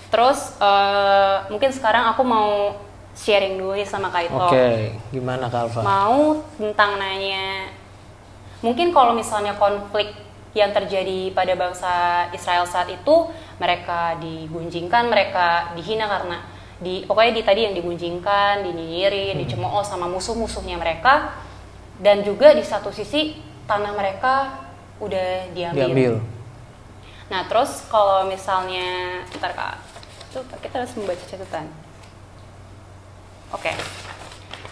terus 0.10 0.56
eh, 0.58 1.38
mungkin 1.52 1.70
sekarang 1.74 2.16
aku 2.16 2.24
mau 2.26 2.80
sharing 3.18 3.60
dulu 3.60 3.76
nih 3.76 3.86
sama 3.86 4.10
Kaito. 4.10 4.38
Oke, 4.38 4.98
gimana 5.12 5.52
Kalva? 5.52 5.82
Mau 5.84 6.42
tentang 6.56 6.98
nanya 6.98 7.70
mungkin 8.62 8.94
kalau 8.94 9.18
misalnya 9.18 9.58
konflik 9.58 10.14
yang 10.52 10.76
terjadi 10.76 11.32
pada 11.32 11.56
bangsa 11.56 12.28
Israel 12.36 12.68
saat 12.68 12.92
itu 12.92 13.32
mereka 13.56 14.20
digunjingkan 14.20 15.08
mereka 15.08 15.72
dihina 15.80 16.12
karena 16.12 16.44
di 16.82 17.06
pokoknya 17.06 17.34
di 17.38 17.44
tadi 17.46 17.62
yang 17.70 17.76
digunjingkan 17.78 18.66
dinyinyirin 18.66 19.38
Hmm. 19.38 19.42
dicemooh 19.46 19.86
sama 19.86 20.10
musuh-musuhnya 20.10 20.82
mereka. 20.82 21.38
Dan 22.02 22.26
juga 22.26 22.58
di 22.58 22.66
satu 22.66 22.90
sisi 22.90 23.38
tanah 23.70 23.94
mereka 23.94 24.66
udah 24.98 25.54
diambil, 25.54 25.94
diambil. 25.94 26.14
Nah 27.30 27.46
terus 27.46 27.86
kalau 27.86 28.26
misalnya 28.26 29.22
ntar 29.38 29.54
kak. 29.54 29.78
Tuh 30.34 30.42
kita 30.58 30.82
harus 30.82 30.98
membaca 30.98 31.22
catatan. 31.22 31.70
Oke. 33.54 33.70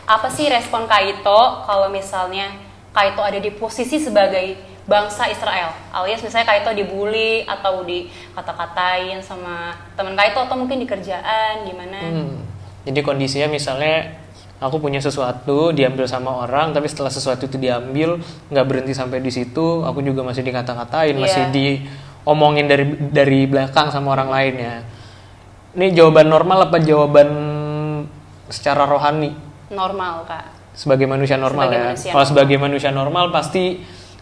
Apa 0.10 0.26
sih 0.34 0.50
respon 0.50 0.90
Kaito 0.90 1.70
kalau 1.70 1.94
misalnya 1.94 2.50
Kaito 2.90 3.22
ada 3.22 3.38
di 3.38 3.54
posisi 3.54 4.02
sebagai 4.02 4.58
bangsa 4.90 5.30
Israel 5.30 5.70
alias 5.94 6.20
misalnya 6.20 6.50
Kaito 6.50 6.74
dibully 6.74 7.46
atau 7.46 7.86
dikata-katain 7.86 9.22
sama 9.22 9.78
teman 9.94 10.18
Kaito 10.18 10.42
atau 10.42 10.58
mungkin 10.58 10.82
di 10.82 10.88
kerjaan 10.88 11.64
gimana 11.64 11.98
Hmm. 12.02 12.42
Jadi 12.80 13.00
kondisinya 13.00 13.46
misalnya 13.46 14.18
aku 14.58 14.80
punya 14.80 14.98
sesuatu 14.98 15.70
diambil 15.70 16.04
sama 16.04 16.42
orang, 16.42 16.72
tapi 16.72 16.88
setelah 16.88 17.08
sesuatu 17.08 17.46
itu 17.46 17.56
diambil 17.56 18.18
nggak 18.50 18.66
berhenti 18.66 18.92
sampai 18.92 19.20
di 19.20 19.30
situ, 19.30 19.84
aku 19.84 20.00
juga 20.00 20.24
masih 20.24 20.42
dikata-katain, 20.42 21.14
Iya. 21.14 21.22
masih 21.22 21.44
diomongin 21.52 22.66
dari 22.66 22.86
dari 23.12 23.46
belakang 23.46 23.88
sama 23.88 24.16
orang 24.16 24.28
lain 24.28 24.54
ya. 24.58 24.76
Ini 25.70 25.94
jawaban 25.94 26.28
normal 26.28 26.66
apa 26.66 26.82
jawaban 26.82 27.30
secara 28.50 28.84
rohani 28.84 29.36
normal 29.70 30.26
kak 30.26 30.46
sebagai 30.74 31.06
manusia 31.06 31.38
normal 31.38 31.70
Sebagai 31.70 31.78
ya? 31.78 31.86
manusia 31.86 32.10
Kalau 32.10 32.18
normal. 32.18 32.32
sebagai 32.34 32.58
manusia 32.58 32.90
normal 32.90 33.26
pasti 33.30 33.64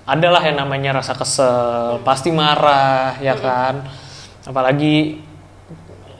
adalah 0.07 0.39
yang 0.39 0.55
namanya 0.57 0.95
rasa 0.95 1.13
kesel, 1.13 1.99
pasti 2.01 2.31
marah 2.31 3.19
ya 3.19 3.35
kan. 3.35 3.83
Apalagi 4.41 5.19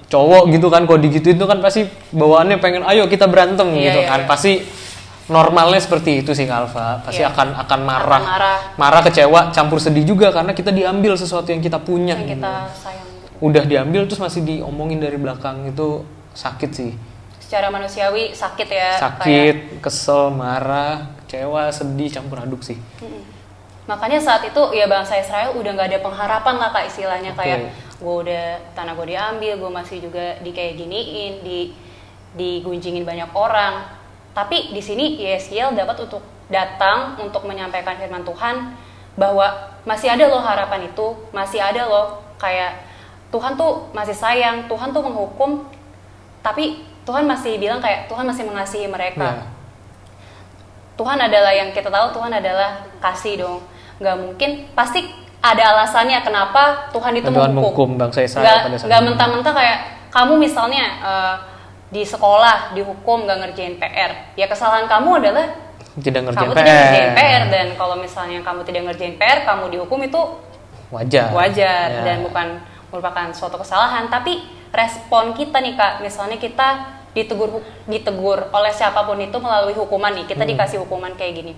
cowok 0.08 0.52
gitu 0.52 0.68
kan 0.68 0.84
kalau 0.84 1.00
digitu 1.00 1.32
itu 1.32 1.44
kan 1.44 1.60
pasti 1.60 1.84
bawaannya 2.12 2.60
pengen 2.60 2.84
ayo 2.84 3.08
kita 3.08 3.28
berantem 3.28 3.68
Iya, 3.72 3.92
gitu 3.92 4.00
iya, 4.04 4.08
kan 4.08 4.20
iya. 4.24 4.28
pasti 4.28 4.52
normalnya 5.28 5.80
seperti 5.80 6.24
itu 6.24 6.32
sih 6.32 6.48
Kalva 6.48 7.04
pasti 7.04 7.20
Iya. 7.20 7.36
akan 7.36 7.48
akan 7.60 7.80
marah. 7.84 8.16
Akan 8.16 8.32
marah. 8.32 8.58
marah 8.80 9.02
kecewa 9.04 9.52
campur 9.52 9.84
sedih 9.84 10.08
juga 10.08 10.32
karena 10.32 10.52
kita 10.52 10.72
diambil 10.72 11.16
sesuatu 11.16 11.52
yang 11.52 11.60
kita 11.60 11.84
punya 11.84 12.16
yang 12.16 12.24
gitu. 12.24 12.40
kita 12.40 12.56
sayang 12.74 13.08
udah 13.38 13.64
diambil 13.64 14.08
terus 14.08 14.18
masih 14.18 14.42
diomongin 14.42 14.98
dari 14.98 15.20
belakang 15.20 15.68
itu 15.68 16.08
sakit 16.32 16.72
sih 16.72 16.92
secara 17.38 17.68
manusiawi 17.68 18.32
sakit 18.32 18.68
ya 18.68 18.96
kayak- 18.96 19.00
sakit 19.00 19.56
kesel 19.78 20.32
marah 20.32 21.12
kecewa 21.22 21.68
sedih 21.70 22.10
campur 22.10 22.40
aduk 22.40 22.64
sih 22.64 22.80
Mm-mm. 23.04 23.37
Makanya 23.88 24.20
saat 24.20 24.44
itu 24.44 24.60
ya 24.76 24.84
bangsa 24.86 25.16
Israel 25.16 25.56
udah 25.56 25.72
nggak 25.72 25.90
ada 25.96 26.00
pengharapan 26.04 26.56
lah 26.60 26.70
kak 26.76 26.92
istilahnya 26.92 27.32
Oke. 27.32 27.40
kayak 27.40 27.60
gue 27.98 28.16
udah 28.28 28.46
tanah 28.76 28.94
gue 29.00 29.08
diambil, 29.16 29.54
gue 29.58 29.72
masih 29.72 29.98
juga 30.04 30.36
di 30.44 30.52
kayak 30.52 30.76
giniin, 30.76 31.34
di 31.42 31.72
digunjingin 32.36 33.08
banyak 33.08 33.32
orang. 33.32 33.88
Tapi 34.36 34.76
di 34.76 34.84
sini 34.84 35.18
Yeskiel 35.18 35.74
dapat 35.74 36.04
untuk 36.04 36.22
datang 36.52 37.16
untuk 37.24 37.48
menyampaikan 37.48 37.96
firman 37.96 38.28
Tuhan 38.28 38.76
bahwa 39.16 39.50
masih 39.88 40.12
ada 40.14 40.28
loh 40.28 40.44
harapan 40.44 40.92
itu, 40.92 41.08
masih 41.32 41.64
ada 41.64 41.88
loh 41.88 42.22
kayak 42.38 42.84
Tuhan 43.32 43.56
tuh 43.56 43.88
masih 43.96 44.14
sayang, 44.14 44.68
Tuhan 44.68 44.92
tuh 44.92 45.02
menghukum, 45.02 45.64
tapi 46.44 46.84
Tuhan 47.08 47.24
masih 47.24 47.56
bilang 47.56 47.80
kayak 47.80 48.12
Tuhan 48.12 48.28
masih 48.28 48.44
mengasihi 48.44 48.88
mereka. 48.92 49.42
Ya. 49.42 49.44
Tuhan 51.00 51.18
adalah 51.24 51.56
yang 51.56 51.72
kita 51.72 51.88
tahu 51.88 52.12
Tuhan 52.12 52.36
adalah 52.36 52.84
kasih 53.00 53.40
dong 53.40 53.62
nggak 53.98 54.16
mungkin. 54.18 54.50
Pasti 54.74 55.06
ada 55.38 55.64
alasannya 55.78 56.20
kenapa 56.26 56.90
Tuhan 56.92 57.14
itu 57.14 57.30
Tuhan 57.30 57.54
menghukum. 57.54 57.96
bangsa 57.96 58.26
Israel 58.26 58.66
saat 58.66 58.90
nggak 58.90 59.02
mentah-mentah 59.06 59.54
kayak 59.54 59.78
kamu 60.10 60.34
misalnya 60.42 60.86
eh, 61.00 61.36
di 61.88 62.04
sekolah 62.04 62.76
dihukum 62.76 63.24
nggak 63.24 63.38
ngerjain 63.48 63.76
PR 63.80 64.34
ya 64.36 64.50
kesalahan 64.50 64.90
kamu 64.90 65.24
adalah 65.24 65.46
tidak 65.98 66.22
ngerjain 66.28 66.50
kamu 66.52 66.58
PR, 66.58 66.62
tidak 66.62 66.76
ngerjain 66.84 67.12
PR 67.16 67.44
dan 67.48 67.68
kalau 67.80 67.96
misalnya 67.96 68.40
kamu 68.44 68.62
tidak 68.66 68.82
ngerjain 68.92 69.16
PR 69.16 69.40
kamu 69.46 69.64
dihukum 69.72 70.00
itu 70.04 70.22
wajar. 70.92 71.28
wajar 71.32 71.88
Ya. 71.90 72.04
dan 72.04 72.18
bukan 72.26 72.48
merupakan 72.92 73.28
suatu 73.32 73.60
kesalahan. 73.60 74.08
Tapi 74.08 74.40
respon 74.72 75.36
kita 75.36 75.60
nih 75.60 75.76
kak 75.76 76.04
misalnya 76.04 76.36
kita 76.40 76.98
ditegur 77.16 77.62
ditegur 77.88 78.52
oleh 78.52 78.74
siapa 78.74 79.04
pun 79.04 79.18
itu 79.18 79.38
melalui 79.40 79.74
hukuman 79.74 80.12
nih. 80.14 80.26
Kita 80.28 80.44
Hmm. 80.44 80.52
dikasih 80.54 80.84
hukuman 80.84 81.14
kayak 81.16 81.34
gini 81.40 81.54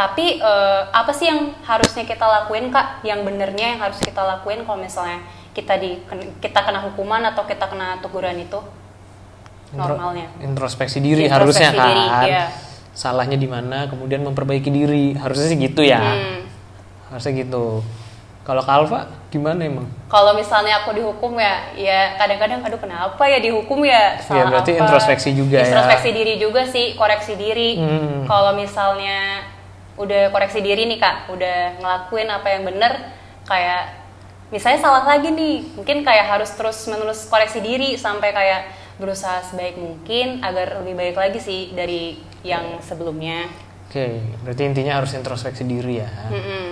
tapi 0.00 0.40
eh, 0.40 0.80
apa 0.88 1.12
sih 1.12 1.28
yang 1.28 1.52
harusnya 1.60 2.08
kita 2.08 2.24
lakuin 2.24 2.72
kak 2.72 3.04
yang 3.04 3.20
benernya 3.20 3.76
yang 3.76 3.80
harus 3.80 4.00
kita 4.00 4.24
lakuin 4.24 4.64
kalau 4.64 4.80
misalnya 4.80 5.20
kita 5.52 5.76
di 5.76 6.00
kita 6.40 6.56
kena 6.58 6.80
hukuman 6.80 7.20
atau 7.26 7.44
kita 7.44 7.68
kena 7.68 8.00
teguran 8.00 8.40
itu 8.40 8.56
normalnya 9.70 10.32
introspeksi 10.40 10.98
diri 10.98 11.28
Introspeksi 11.28 11.62
harusnya 11.62 11.70
kan 11.70 11.86
diri, 11.86 12.04
iya. 12.26 12.44
salahnya 12.90 13.36
di 13.36 13.46
mana 13.46 13.86
kemudian 13.86 14.24
memperbaiki 14.24 14.66
diri 14.66 15.14
harusnya 15.14 15.46
sih 15.46 15.58
gitu 15.60 15.84
ya 15.84 16.00
Hmm. 16.00 16.40
harusnya 17.12 17.32
gitu 17.36 17.84
kalau 18.40 18.64
Kalva 18.64 19.06
gimana 19.28 19.62
emang 19.62 19.86
kalau 20.08 20.34
misalnya 20.34 20.80
aku 20.80 20.90
dihukum 20.90 21.36
ya 21.36 21.70
ya 21.76 22.16
kadang-kadang 22.16 22.64
aduh 22.64 22.80
kenapa 22.80 23.22
ya 23.26 23.38
dihukum 23.38 23.84
ya 23.84 24.18
salah 24.18 24.38
Ya, 24.38 24.44
berarti 24.48 24.70
apa? 24.74 24.80
introspeksi 24.82 25.30
juga 25.34 25.62
ya. 25.62 25.70
introspeksi 25.70 26.08
diri 26.10 26.34
juga 26.34 26.62
sih 26.64 26.96
koreksi 26.96 27.34
diri 27.36 27.70
Hmm. 27.78 28.26
kalau 28.26 28.56
misalnya 28.56 29.44
udah 30.00 30.32
koreksi 30.32 30.64
diri 30.64 30.88
nih 30.88 30.96
kak. 30.96 31.28
Udah 31.28 31.76
ngelakuin 31.76 32.28
apa 32.32 32.48
yang 32.48 32.64
bener 32.64 32.92
kayak 33.44 34.00
misalnya 34.50 34.80
salah 34.82 35.04
lagi 35.04 35.30
nih 35.30 35.76
mungkin 35.78 36.02
kayak 36.02 36.26
harus 36.26 36.50
terus 36.56 36.88
menerus 36.90 37.28
koreksi 37.28 37.60
diri 37.60 37.94
sampai 37.94 38.32
kayak 38.32 38.62
berusaha 38.98 39.44
sebaik 39.46 39.78
mungkin 39.78 40.42
agar 40.42 40.82
lebih 40.82 40.96
baik 40.98 41.16
lagi 41.16 41.38
sih 41.38 41.60
dari 41.76 42.18
yang 42.42 42.80
sebelumnya. 42.80 43.46
Oke 43.86 44.24
berarti 44.42 44.62
intinya 44.64 44.98
harus 44.98 45.12
introspeksi 45.14 45.62
diri 45.68 46.02
ya. 46.02 46.10
Mm-mm. 46.32 46.66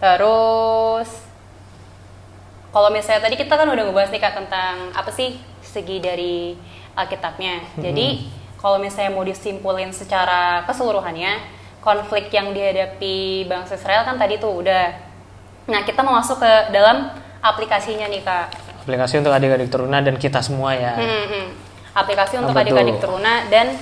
Terus 0.00 1.10
kalau 2.74 2.90
misalnya 2.90 3.22
tadi 3.22 3.38
kita 3.38 3.54
kan 3.54 3.70
udah 3.70 3.84
ngebahas 3.86 4.10
nih 4.10 4.22
kak 4.22 4.34
tentang 4.34 4.90
apa 4.90 5.10
sih 5.14 5.38
segi 5.62 6.02
dari 6.02 6.58
Alkitabnya. 6.94 7.78
Jadi 7.78 8.26
kalau 8.58 8.78
misalnya 8.78 9.14
mau 9.14 9.26
disimpulin 9.26 9.90
secara 9.90 10.62
keseluruhannya, 10.66 11.32
konflik 11.84 12.32
yang 12.32 12.56
dihadapi 12.56 13.44
bangsa 13.44 13.76
Israel 13.76 14.08
kan 14.08 14.16
tadi 14.16 14.40
tuh 14.40 14.64
udah. 14.64 14.96
Nah 15.68 15.84
kita 15.84 16.00
mau 16.00 16.16
masuk 16.16 16.40
ke 16.40 16.52
dalam 16.72 17.12
aplikasinya 17.44 18.08
nih 18.08 18.24
kak. 18.24 18.48
aplikasi 18.84 19.16
untuk 19.16 19.32
adik-adik 19.32 19.68
teruna 19.72 20.04
dan 20.04 20.16
kita 20.16 20.44
semua 20.44 20.76
ya 20.76 20.92
Hmm, 20.96 21.48
Aplikasi 21.96 22.36
untuk 22.36 22.52
adik-adik 22.52 23.00
teruna 23.00 23.48
dan 23.48 23.76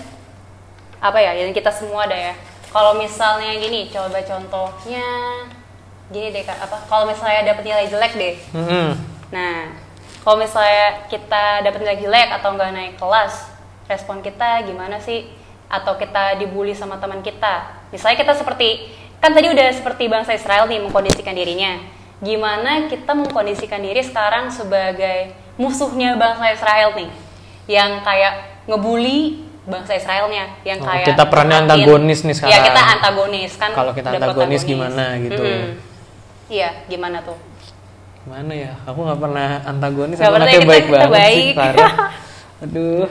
apa 1.03 1.19
ya? 1.19 1.35
Yang 1.35 1.59
kita 1.59 1.75
semua 1.75 2.07
ada 2.07 2.15
ya. 2.15 2.35
Kalau 2.71 2.95
misalnya 2.95 3.51
gini, 3.59 3.91
coba 3.91 4.23
contohnya 4.23 5.03
gini 6.09 6.31
deh 6.31 6.47
kak. 6.47 6.55
Apa? 6.55 6.87
Kalau 6.87 7.05
misalnya 7.11 7.51
dapat 7.51 7.63
nilai 7.67 7.87
jelek 7.91 8.13
deh. 8.15 8.35
Mm-mm. 8.55 8.89
Nah, 9.35 9.75
kalau 10.23 10.39
misalnya 10.39 11.03
kita 11.11 11.67
dapat 11.67 11.79
nilai 11.83 11.99
jelek 11.99 12.29
atau 12.39 12.55
nggak 12.55 12.71
naik 12.71 12.95
kelas, 12.95 13.51
respon 13.91 14.23
kita 14.23 14.63
gimana 14.63 15.03
sih? 15.03 15.27
Atau 15.67 15.99
kita 15.99 16.39
dibully 16.39 16.79
sama 16.79 17.03
teman 17.03 17.27
kita? 17.27 17.82
Misalnya 17.93 18.17
kita 18.19 18.33
seperti 18.35 18.89
kan 19.21 19.31
tadi 19.31 19.47
udah 19.47 19.69
seperti 19.71 20.09
bangsa 20.09 20.33
Israel 20.33 20.67
nih 20.67 20.81
mengkondisikan 20.81 21.31
dirinya. 21.31 21.79
Gimana 22.19 22.87
kita 22.87 23.13
mengkondisikan 23.13 23.79
diri 23.79 24.01
sekarang 24.01 24.49
sebagai 24.49 25.31
musuhnya 25.55 26.17
bangsa 26.17 26.51
Israel 26.51 26.95
nih, 26.95 27.11
yang 27.69 28.01
kayak 28.01 28.33
ngebully 28.65 29.43
bangsa 29.63 29.95
Israelnya, 29.95 30.59
yang 30.63 30.79
Oh, 30.79 30.87
kayak 30.87 31.07
kita 31.09 31.25
perannya 31.27 31.67
antagonis 31.67 32.23
nih 32.23 32.31
Iya 32.31 32.39
sekarang. 32.41 32.65
kita 32.65 32.83
antagonis 32.89 33.53
kan. 33.55 33.71
Kalau 33.71 33.93
kita 33.93 34.09
antagonis 34.11 34.63
gimana 34.63 35.05
gitu. 35.19 35.43
Mm-mm. 35.43 35.67
Iya, 36.49 36.69
gimana 36.87 37.23
tuh? 37.23 37.39
Gimana 38.23 38.53
ya? 38.55 38.73
Aku 38.85 38.99
nggak 39.03 39.19
pernah 39.19 39.49
antagonis, 39.65 40.17
Nggak 40.17 40.23
aku 40.23 40.33
pernah, 40.33 40.47
anaknya 40.47 40.59
kita- 40.59 40.71
baik 40.71 40.85
kita 40.85 40.95
banget 40.95 41.11
sih, 41.11 41.19
baik. 41.19 41.55
parah. 41.55 41.93
Aduh. 42.65 43.07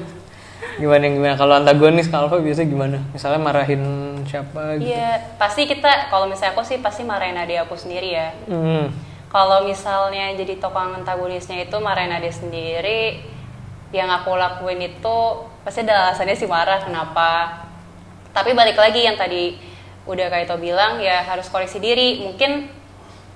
Gimana 0.80 1.12
gimana? 1.12 1.36
Kalau 1.36 1.54
antagonis 1.60 2.08
Kalva 2.08 2.40
biasanya 2.40 2.70
gimana? 2.70 2.98
Misalnya 3.12 3.42
marahin 3.44 3.84
siapa 4.24 4.80
gitu? 4.80 4.94
Iya, 4.94 5.36
pasti 5.36 5.68
kita 5.68 6.08
kalau 6.08 6.30
misalnya 6.30 6.56
aku 6.56 6.64
sih 6.64 6.80
pasti 6.80 7.04
marahin 7.04 7.36
adik 7.36 7.68
aku 7.68 7.76
sendiri 7.76 8.16
ya. 8.16 8.32
Hmm. 8.48 8.88
Kalau 9.32 9.64
misalnya 9.64 10.32
jadi 10.36 10.60
tokoh 10.60 11.02
antagonisnya 11.02 11.64
itu 11.64 11.76
marahin 11.80 12.12
adik 12.12 12.36
sendiri, 12.36 13.24
yang 13.92 14.08
aku 14.12 14.36
lakuin 14.36 14.80
itu 14.80 15.18
pasti 15.64 15.84
ada 15.84 16.12
alasannya 16.12 16.36
sih 16.36 16.48
marah 16.48 16.80
kenapa. 16.84 17.64
Tapi 18.32 18.56
balik 18.56 18.80
lagi 18.80 19.04
yang 19.04 19.20
tadi 19.20 19.56
udah 20.08 20.28
kayak 20.32 20.56
bilang 20.60 21.00
ya 21.04 21.24
harus 21.24 21.48
koreksi 21.52 21.80
diri. 21.80 22.24
Mungkin 22.24 22.68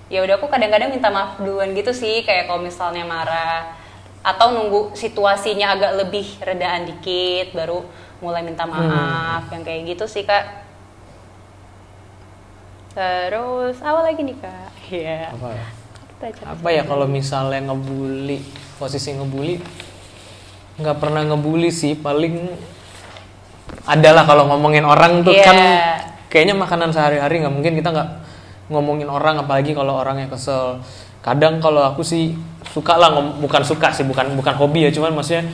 ya 0.07 0.23
udah 0.23 0.39
aku 0.39 0.47
kadang-kadang 0.47 0.93
minta 0.93 1.09
maaf 1.11 1.41
duluan 1.41 1.73
gitu 1.73 1.91
sih 1.91 2.21
kayak 2.23 2.45
kalau 2.47 2.61
misalnya 2.61 3.03
marah 3.03 3.73
atau 4.25 4.57
nunggu 4.57 4.97
situasinya 4.97 5.77
agak 5.77 5.91
lebih 6.01 6.25
redaan 6.41 6.89
dikit 6.89 7.53
baru 7.53 7.85
mulai 8.19 8.41
minta 8.41 8.65
maaf 8.65 9.45
yang 9.53 9.61
kayak 9.61 9.93
gitu 9.93 10.09
sih 10.09 10.25
kak 10.25 10.65
Terus 12.95 13.83
apa 13.83 14.07
lagi 14.07 14.23
nih 14.23 14.37
kak? 14.39 14.69
Iya. 14.85 15.33
apa 15.33 15.47
ya? 15.51 15.65
Apa 16.47 16.67
ya 16.71 16.83
kalau 16.87 17.05
misalnya 17.05 17.59
ngebully 17.69 18.39
posisi 18.77 19.11
ngebully 19.11 19.59
nggak 20.75 20.97
pernah 20.99 21.23
ngebully 21.23 21.71
sih 21.71 21.95
paling 21.95 22.51
adalah 23.83 24.23
kalau 24.23 24.47
ngomongin 24.47 24.83
orang 24.83 25.23
tuh 25.23 25.31
Iya. 25.31 25.43
kan 25.43 25.57
kayaknya 26.27 26.55
makanan 26.55 26.91
sehari-hari 26.91 27.43
nggak 27.43 27.53
mungkin 27.53 27.73
kita 27.75 27.89
nggak 27.91 28.09
ngomongin 28.71 29.07
orang 29.07 29.39
apalagi 29.39 29.71
kalau 29.75 29.99
orangnya 29.99 30.27
kesel 30.31 30.79
kadang 31.25 31.57
kalau 31.57 31.81
aku 31.81 32.05
sih 32.05 32.37
suka 32.69 32.93
lah 33.01 33.17
bukan 33.41 33.65
suka 33.65 33.89
sih 33.89 34.05
bukan 34.05 34.37
bukan 34.37 34.53
hobi 34.61 34.85
ya 34.85 34.91
cuman 34.93 35.17
maksudnya 35.17 35.49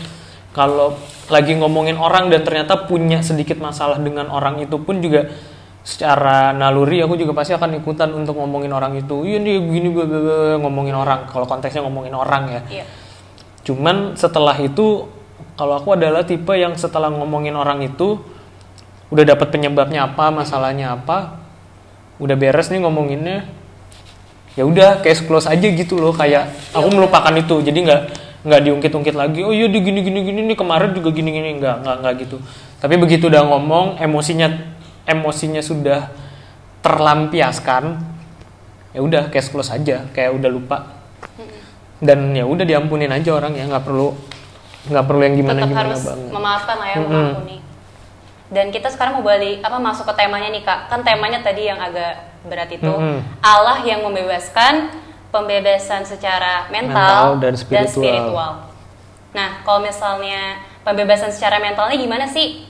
kalau 0.51 0.99
lagi 1.31 1.55
ngomongin 1.55 1.95
orang 1.95 2.27
dan 2.27 2.43
ternyata 2.43 2.84
punya 2.84 3.23
sedikit 3.23 3.55
masalah 3.63 3.95
dengan 4.03 4.27
orang 4.27 4.60
itu 4.60 4.75
pun 4.84 4.99
juga 4.99 5.31
secara 5.81 6.51
naluri 6.51 6.99
aku 6.99 7.15
juga 7.15 7.31
pasti 7.31 7.55
akan 7.55 7.79
ikutan 7.79 8.12
untuk 8.12 8.36
ngomongin 8.36 8.75
orang 8.75 8.99
itu 8.99 9.23
iya 9.23 9.39
nih 9.39 9.57
gini 9.63 9.88
bla, 9.89 10.03
bla, 10.03 10.19
bla, 10.19 10.36
ngomongin 10.60 10.93
orang 10.93 11.31
kalau 11.31 11.47
konteksnya 11.47 11.88
ngomongin 11.88 12.13
orang 12.13 12.43
ya 12.51 12.62
Iya. 12.67 12.86
Cuman 13.62 14.17
setelah 14.17 14.57
itu 14.57 15.05
kalau 15.57 15.77
aku 15.77 15.93
adalah 15.93 16.25
tipe 16.25 16.53
yang 16.57 16.73
setelah 16.73 17.13
ngomongin 17.13 17.53
orang 17.53 17.86
itu 17.86 18.17
udah 19.13 19.23
dapat 19.27 19.53
penyebabnya 19.53 20.07
apa, 20.10 20.31
masalahnya 20.34 20.95
apa, 20.97 21.38
udah 22.17 22.36
beres 22.39 22.71
nih 22.71 22.81
ngomonginnya, 22.81 23.45
ya 24.55 24.63
udah 24.67 24.99
kayak 24.99 25.23
close 25.25 25.47
aja 25.47 25.63
gitu 25.63 25.99
loh 25.99 26.11
kayak 26.11 26.51
aku 26.75 26.87
melupakan 26.91 27.31
itu 27.35 27.63
jadi 27.63 27.79
nggak 27.81 28.01
nggak 28.41 28.61
diungkit-ungkit 28.67 29.15
lagi 29.15 29.45
oh 29.45 29.53
iya 29.53 29.69
di 29.69 29.79
gini 29.79 30.01
gini 30.01 30.25
gini 30.25 30.39
nih 30.49 30.57
kemarin 30.57 30.91
juga 30.97 31.13
gini 31.13 31.29
gini 31.29 31.61
nggak 31.61 31.75
nggak 31.85 31.95
nggak 32.03 32.13
gitu 32.25 32.37
tapi 32.81 32.97
begitu 32.97 33.29
udah 33.29 33.45
ngomong 33.47 34.01
emosinya 34.01 34.49
emosinya 35.07 35.61
sudah 35.61 36.09
terlampiaskan 36.81 38.01
ya 38.91 38.99
udah 38.99 39.29
kayak 39.31 39.45
close 39.53 39.71
aja 39.71 40.09
kayak 40.11 40.35
udah 40.35 40.49
lupa 40.51 40.77
dan 42.01 42.33
ya 42.33 42.43
udah 42.49 42.65
diampunin 42.65 43.13
aja 43.13 43.29
orang 43.37 43.53
ya 43.53 43.69
nggak 43.69 43.85
perlu 43.85 44.17
nggak 44.89 45.05
perlu 45.05 45.21
yang 45.21 45.35
gimana 45.37 45.59
Tetap 45.61 45.69
gimana 45.69 45.85
harus 45.93 46.01
banget 46.01 46.29
memaafkan 46.33 46.75
lah 46.81 46.87
ya, 46.89 46.95
Mm-mm. 46.97 47.05
mengampuni. 47.13 47.57
Dan 48.51 48.65
kita 48.73 48.89
sekarang 48.89 49.21
mau 49.21 49.23
balik 49.23 49.61
apa 49.61 49.77
masuk 49.77 50.09
ke 50.09 50.13
temanya 50.17 50.49
nih 50.49 50.63
kak. 50.65 50.89
Kan 50.89 51.05
temanya 51.05 51.39
tadi 51.45 51.69
yang 51.69 51.77
agak 51.77 52.31
berat 52.45 52.69
itu 52.73 52.89
Mm-mm. 52.89 53.21
Allah 53.41 53.82
yang 53.86 54.01
membebaskan 54.01 54.89
pembebasan 55.32 56.04
secara 56.04 56.67
Mental 56.67 57.38
mental, 57.38 57.54
dan 57.71 57.86
spiritual. 57.88 58.51
Nah 59.32 59.63
kalau 59.63 59.80
misalnya 59.86 60.60
pembebasan 60.84 61.32
secara 61.32 61.62
mentalnya 61.62 61.95
gimana 61.95 62.25
sih? 62.27 62.67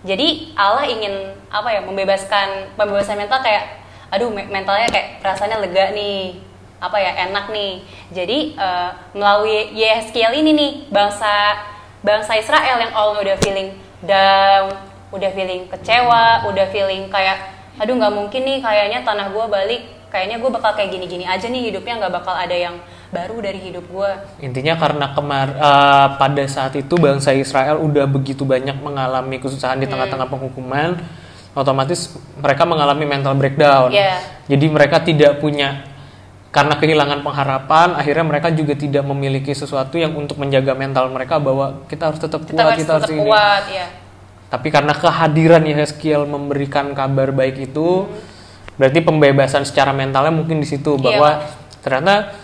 Jadi 0.00 0.56
Allah 0.56 0.88
ingin 0.88 1.36
apa 1.52 1.68
ya 1.70 1.80
membebaskan 1.84 2.72
pembebasan 2.74 3.20
mental 3.20 3.44
kayak 3.44 3.84
aduh 4.10 4.32
me- 4.32 4.48
mentalnya 4.48 4.88
kayak 4.90 5.22
rasanya 5.22 5.60
lega 5.62 5.92
nih 5.94 6.40
apa 6.80 6.96
ya 6.96 7.12
enak 7.28 7.52
nih 7.52 7.84
jadi 8.08 8.38
eh, 8.56 8.90
melalui 9.12 9.70
Yeskiel 9.76 10.32
ini 10.32 10.50
nih 10.56 10.70
bangsa 10.88 11.60
bangsa 12.00 12.32
Israel 12.40 12.80
yang 12.80 12.92
all 12.96 13.12
udah 13.20 13.36
feeling 13.38 13.76
down 14.00 14.72
udah 15.12 15.30
feeling 15.36 15.68
kecewa 15.68 16.48
udah 16.48 16.66
feeling 16.72 17.12
kayak 17.12 17.59
aduh 17.78 17.94
nggak 17.94 18.14
mungkin 18.16 18.42
nih 18.42 18.58
kayaknya 18.64 19.04
tanah 19.04 19.30
gue 19.30 19.46
balik. 19.46 19.82
Kayaknya 20.10 20.42
gue 20.42 20.50
bakal 20.50 20.74
kayak 20.74 20.90
gini-gini 20.90 21.22
aja 21.22 21.46
nih 21.46 21.70
hidupnya 21.70 22.02
nggak 22.02 22.14
bakal 22.18 22.34
ada 22.34 22.50
yang 22.50 22.82
baru 23.10 23.42
dari 23.42 23.58
hidup 23.58 23.90
gue 23.90 24.10
intinya 24.38 24.78
karena 24.78 25.10
kemar 25.10 25.48
eh, 25.58 26.08
pada 26.14 26.44
saat 26.46 26.78
itu 26.78 26.94
bangsa 26.94 27.34
Israel 27.34 27.82
udah 27.82 28.06
begitu 28.06 28.46
banyak 28.46 28.78
mengalami 28.78 29.42
kesusahan 29.42 29.82
di 29.82 29.90
tengah-tengah 29.90 30.30
penghukuman 30.30 30.94
otomatis 31.50 32.14
mereka 32.38 32.62
mengalami 32.62 33.04
mental 33.10 33.34
breakdown. 33.34 33.90
Iya. 33.90 34.22
jadi 34.46 34.66
mereka 34.70 35.02
tidak 35.02 35.42
punya 35.42 35.82
karena 36.54 36.78
kehilangan 36.78 37.26
pengharapan 37.26 37.98
akhirnya 37.98 38.26
mereka 38.26 38.48
juga 38.54 38.74
tidak 38.78 39.02
memiliki 39.06 39.50
sesuatu 39.54 39.98
yang 39.98 40.14
untuk 40.14 40.38
menjaga 40.38 40.74
mental 40.78 41.10
mereka 41.10 41.42
bahwa 41.42 41.86
kita 41.90 42.10
harus 42.10 42.22
tetap 42.22 42.46
kita 42.46 42.58
kuat 42.58 42.66
harus 42.74 42.78
kita 42.82 42.92
harus 42.94 43.06
tetap 43.06 43.18
ini. 43.18 43.26
kuat 43.26 43.64
ya 43.70 43.86
Tapi 44.50 44.68
karena 44.68 44.90
kehadiran 44.90 45.62
Yeskiel 45.62 46.26
memberikan 46.26 46.90
kabar 46.90 47.30
baik 47.30 47.70
itu, 47.70 48.10
berarti 48.74 48.98
pembebasan 48.98 49.62
secara 49.62 49.94
mentalnya 49.94 50.34
mungkin 50.34 50.58
di 50.58 50.66
situ 50.66 50.98
Iya, 50.98 51.02
bahwa 51.06 51.30
ternyata 51.80 52.34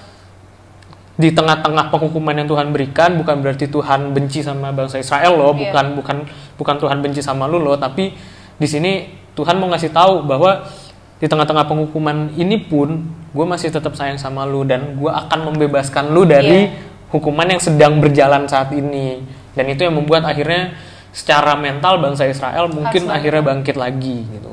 di 1.16 1.32
tengah-tengah 1.32 1.88
penghukuman 1.90 2.36
yang 2.36 2.46
Tuhan 2.46 2.70
berikan 2.76 3.16
bukan 3.16 3.40
berarti 3.40 3.66
Tuhan 3.66 4.12
benci 4.12 4.44
sama 4.44 4.70
bangsa 4.70 5.00
Israel 5.00 5.34
loh, 5.34 5.52
Iya. 5.56 5.72
bukan 5.72 5.86
bukan 5.98 6.16
bukan 6.60 6.76
Tuhan 6.78 6.98
benci 7.02 7.20
sama 7.24 7.48
lu 7.50 7.58
loh, 7.58 7.74
tapi 7.80 8.12
di 8.56 8.66
sini 8.68 9.10
Tuhan 9.34 9.56
mau 9.58 9.66
ngasih 9.72 9.90
tahu 9.90 10.22
bahwa 10.28 10.62
di 11.16 11.26
tengah-tengah 11.26 11.64
penghukuman 11.64 12.36
ini 12.36 12.60
pun 12.60 13.02
gue 13.32 13.46
masih 13.48 13.72
tetap 13.72 13.96
sayang 13.96 14.20
sama 14.20 14.44
lu 14.44 14.62
dan 14.68 14.94
gue 15.00 15.08
akan 15.08 15.52
membebaskan 15.52 16.12
lu 16.12 16.28
dari 16.28 16.68
Iya. 16.68 17.10
hukuman 17.10 17.48
yang 17.48 17.60
sedang 17.64 17.96
berjalan 17.98 18.44
saat 18.44 18.68
ini 18.76 19.24
dan 19.56 19.64
itu 19.72 19.88
yang 19.88 19.96
membuat 19.96 20.28
akhirnya 20.28 20.76
secara 21.16 21.56
mental 21.56 21.96
bangsa 21.96 22.28
Israel 22.28 22.68
mungkin 22.68 23.08
bangkit. 23.08 23.16
akhirnya 23.16 23.42
bangkit 23.48 23.76
lagi 23.80 24.28
gitu. 24.28 24.52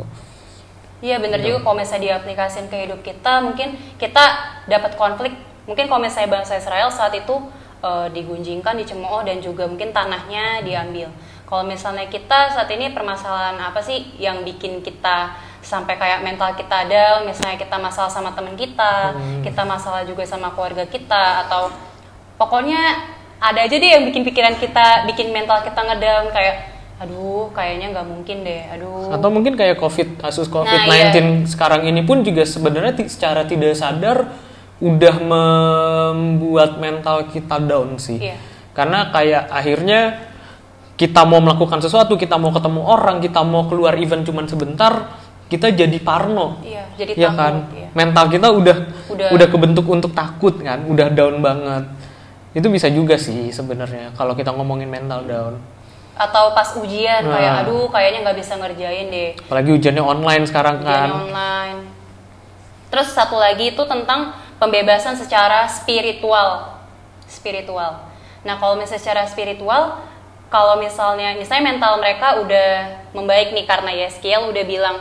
Iya 1.04 1.20
bener 1.20 1.44
juga 1.44 1.68
kalau 1.68 1.76
misalnya 1.76 2.16
diaplikasikan 2.16 2.72
ke 2.72 2.88
hidup 2.88 3.04
kita 3.04 3.44
mungkin 3.44 3.76
kita 4.00 4.24
dapat 4.72 4.96
konflik. 4.96 5.36
Mungkin 5.68 5.92
kalau 5.92 6.00
misalnya 6.00 6.40
bangsa 6.40 6.56
Israel 6.56 6.88
saat 6.88 7.12
itu 7.12 7.36
eh, 7.84 8.08
digunjingkan, 8.16 8.80
dicemooh 8.80 9.28
dan 9.28 9.44
juga 9.44 9.68
mungkin 9.68 9.92
tanahnya 9.92 10.64
diambil. 10.64 11.12
Kalau 11.44 11.68
misalnya 11.68 12.08
kita 12.08 12.56
saat 12.56 12.72
ini 12.72 12.96
permasalahan 12.96 13.60
apa 13.60 13.84
sih 13.84 14.16
yang 14.16 14.48
bikin 14.48 14.80
kita 14.80 15.36
sampai 15.60 16.00
kayak 16.00 16.24
mental 16.24 16.56
kita 16.56 16.88
down, 16.88 17.28
misalnya 17.28 17.60
kita 17.60 17.76
masalah 17.76 18.08
sama 18.08 18.32
teman 18.32 18.56
kita, 18.56 19.12
kita 19.44 19.64
masalah 19.68 20.08
juga 20.08 20.24
sama 20.24 20.56
keluarga 20.56 20.88
kita 20.88 21.48
atau 21.48 21.68
pokoknya 22.40 23.12
ada 23.44 23.60
aja 23.60 23.76
deh 23.76 23.92
yang 23.92 24.04
bikin 24.04 24.24
pikiran 24.24 24.56
kita, 24.56 25.04
bikin 25.06 25.30
mental 25.30 25.60
kita 25.62 25.76
ngedown 25.78 26.32
kayak 26.32 26.56
aduh 26.96 27.52
kayaknya 27.52 27.92
nggak 27.92 28.08
mungkin 28.08 28.38
deh, 28.42 28.64
aduh. 28.70 29.12
Atau 29.12 29.28
mungkin 29.28 29.54
kayak 29.54 29.76
covid 29.76 30.16
kasus 30.16 30.48
covid 30.48 30.72
Nah, 30.88 31.12
19 31.12 31.44
sekarang 31.46 31.84
ini 31.84 32.00
pun 32.02 32.24
juga 32.24 32.44
sebenarnya 32.44 32.96
secara 33.04 33.44
tidak 33.44 33.76
sadar 33.76 34.32
udah 34.80 35.16
membuat 35.22 36.76
mental 36.78 37.28
kita 37.28 37.60
down 37.60 37.96
sih. 37.98 38.20
Iya. 38.20 38.38
karena 38.74 39.14
kayak 39.14 39.54
akhirnya 39.54 40.00
kita 40.96 41.22
mau 41.24 41.38
melakukan 41.38 41.78
sesuatu 41.78 42.18
kita 42.18 42.36
mau 42.36 42.50
ketemu 42.50 42.82
orang 42.82 43.22
kita 43.22 43.46
mau 43.46 43.70
keluar 43.70 43.94
event 43.96 44.26
cuman 44.26 44.50
sebentar 44.50 45.14
kita 45.46 45.70
jadi 45.70 45.94
parno. 46.02 46.58
Iya, 46.66 46.90
jadi 46.96 47.12
Iya 47.14 47.30
takut, 47.30 47.38
kan? 47.38 47.54
iya. 47.70 47.88
mental 47.94 48.26
kita 48.28 48.48
udah, 48.50 48.78
Udah- 49.14 49.30
udah 49.30 49.48
kebentuk 49.48 49.86
untuk 49.86 50.10
takut 50.12 50.58
kan 50.58 50.82
udah 50.84 51.08
down 51.12 51.38
banget 51.38 51.86
itu 52.54 52.68
bisa 52.70 52.88
juga 52.90 53.18
sih 53.18 53.50
sebenarnya 53.50 54.14
kalau 54.14 54.38
kita 54.38 54.54
ngomongin 54.54 54.90
mental 54.90 55.26
down. 55.26 55.54
Atau 56.14 56.54
pas 56.54 56.70
ujian 56.78 57.26
Nah. 57.26 57.34
kayak 57.34 57.54
aduh 57.66 57.90
kayaknya 57.90 58.20
nggak 58.30 58.38
bisa 58.38 58.54
ngerjain 58.62 59.10
deh. 59.10 59.32
Apalagi 59.50 59.70
ujiannya 59.74 60.04
online 60.06 60.44
sekarang 60.46 60.76
ujiannya 60.82 60.94
kan. 60.94 61.10
online. 61.28 61.80
Terus 62.94 63.10
satu 63.10 63.42
lagi 63.42 63.74
itu 63.74 63.84
tentang 63.90 64.38
pembebasan 64.62 65.18
secara 65.18 65.66
spiritual. 65.66 66.78
Spiritual. 67.26 68.06
Nah 68.46 68.56
kalau 68.62 68.78
misalnya 68.78 69.02
secara 69.02 69.24
spiritual 69.26 69.98
kalau 70.54 70.78
misalnya 70.78 71.34
misalnya 71.34 71.74
mental 71.74 71.98
mereka 71.98 72.38
udah 72.38 72.70
membaik 73.18 73.50
nih 73.58 73.66
karena 73.66 73.90
Yeskiel 74.06 74.46
udah 74.54 74.64
bilang 74.70 74.98